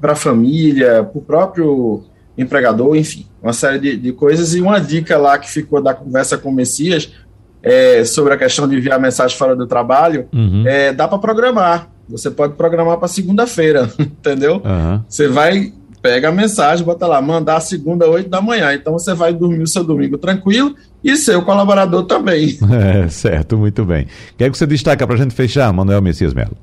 [0.00, 2.04] para a família, para o próprio
[2.38, 4.54] empregador, enfim, uma série de, de, coisas.
[4.54, 7.10] E uma dica lá que ficou da conversa com o Messias
[7.62, 10.64] é, sobre a questão de enviar mensagem fora do trabalho, uhum.
[10.66, 11.88] é, dá para programar.
[12.08, 14.62] Você pode programar para segunda-feira, entendeu?
[14.64, 15.00] Uhum.
[15.08, 18.74] Você vai, pega a mensagem, bota lá, mandar segunda, oito da manhã.
[18.74, 22.58] Então você vai dormir o seu domingo tranquilo e seu colaborador também.
[22.72, 24.04] É, certo, muito bem.
[24.04, 26.56] O que é que você destaca para a gente fechar, Manuel Messias Melo?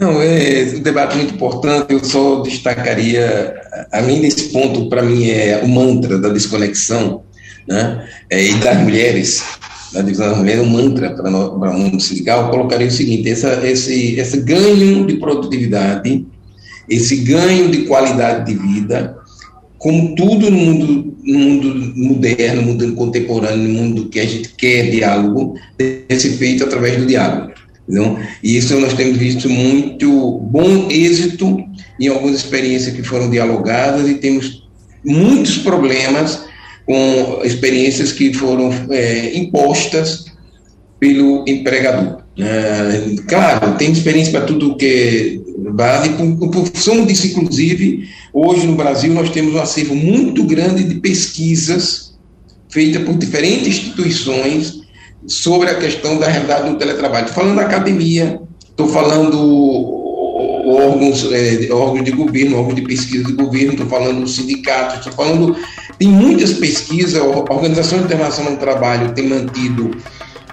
[0.00, 1.92] Não, é um debate muito importante.
[1.92, 3.54] Eu só destacaria,
[3.92, 7.22] a mim nesse ponto, para mim é o mantra da desconexão,
[7.68, 8.08] né?
[8.30, 9.44] É, e das mulheres
[9.92, 13.60] da divisão da mulher, um mantra para o mundo sindical, eu colocaria o seguinte: essa,
[13.66, 16.26] esse, esse ganho de produtividade,
[16.88, 19.18] esse ganho de qualidade de vida,
[19.76, 24.50] como tudo no mundo, no mundo moderno, no mundo contemporâneo, no mundo que a gente
[24.50, 27.49] quer diálogo, deve ser feito através do diálogo.
[27.90, 28.16] Entendeu?
[28.40, 31.58] E isso nós temos visto muito bom êxito
[31.98, 34.62] em algumas experiências que foram dialogadas e temos
[35.04, 36.44] muitos problemas
[36.86, 40.26] com experiências que foram é, impostas
[41.00, 42.20] pelo empregador.
[42.38, 45.40] É, claro, tem experiência para tudo que
[45.74, 46.10] vale.
[46.10, 50.94] Por, por função disso, inclusive, hoje no Brasil nós temos um acervo muito grande de
[51.00, 52.14] pesquisas
[52.68, 54.79] feitas por diferentes instituições
[55.26, 57.26] sobre a questão da realidade do teletrabalho.
[57.26, 58.40] Estou falando da academia,
[58.70, 60.00] estou falando
[60.66, 65.56] órgãos, é, órgãos de governo, órgãos de pesquisa de governo, estou falando sindicatos, estou falando.
[65.98, 69.90] Tem muitas pesquisas, a Organização Internacional do Trabalho tem mantido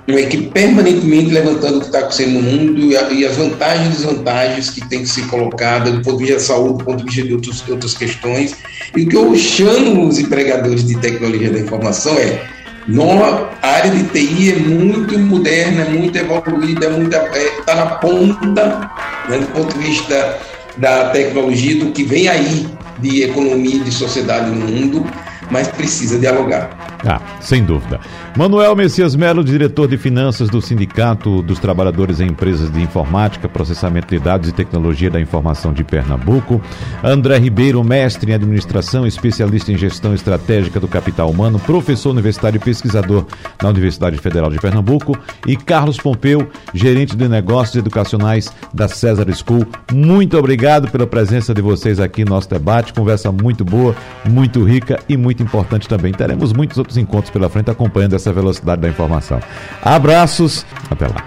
[0.07, 3.87] uma equipe permanentemente levantando o que está acontecendo no mundo e, a, e, as vantagens
[3.87, 6.97] e desvantagens que tem que ser colocadas do ponto de vista da saúde, do ponto
[6.99, 8.55] de vista de outros, outras questões.
[8.95, 12.56] E o que eu chamo os empregadores de tecnologia da informação é
[12.87, 17.75] nova, a área de TI é muito moderna, é muito evoluída, está é é, tá
[17.75, 18.89] na ponta,
[19.27, 20.39] né, do ponto de vista
[20.77, 22.67] da tecnologia, do que vem aí
[22.99, 25.05] de economia e de sociedade no mundo,
[25.51, 26.86] mas precisa dialogar.
[27.05, 27.99] Ah, sem dúvida.
[28.35, 34.07] Manuel Messias Melo, diretor de finanças do Sindicato dos Trabalhadores em Empresas de Informática, Processamento
[34.07, 36.61] de Dados e Tecnologia da Informação de Pernambuco.
[37.03, 42.63] André Ribeiro, mestre em administração, especialista em gestão estratégica do capital humano, professor universitário e
[42.63, 43.25] pesquisador
[43.61, 45.17] na Universidade Federal de Pernambuco.
[45.45, 49.65] E Carlos Pompeu, gerente de negócios educacionais da César School.
[49.93, 52.93] Muito obrigado pela presença de vocês aqui no nosso debate.
[52.93, 53.95] Conversa muito boa,
[54.27, 56.11] muito rica e muito importante também.
[56.11, 59.39] Teremos muitos outros encontros pela frente acompanhando essa velocidade da informação.
[59.83, 61.25] Abraços, até lá.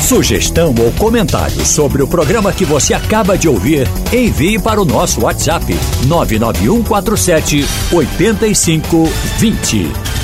[0.00, 5.20] Sugestão ou comentário sobre o programa que você acaba de ouvir, envie para o nosso
[5.20, 5.66] WhatsApp
[6.06, 10.17] 99147 8520.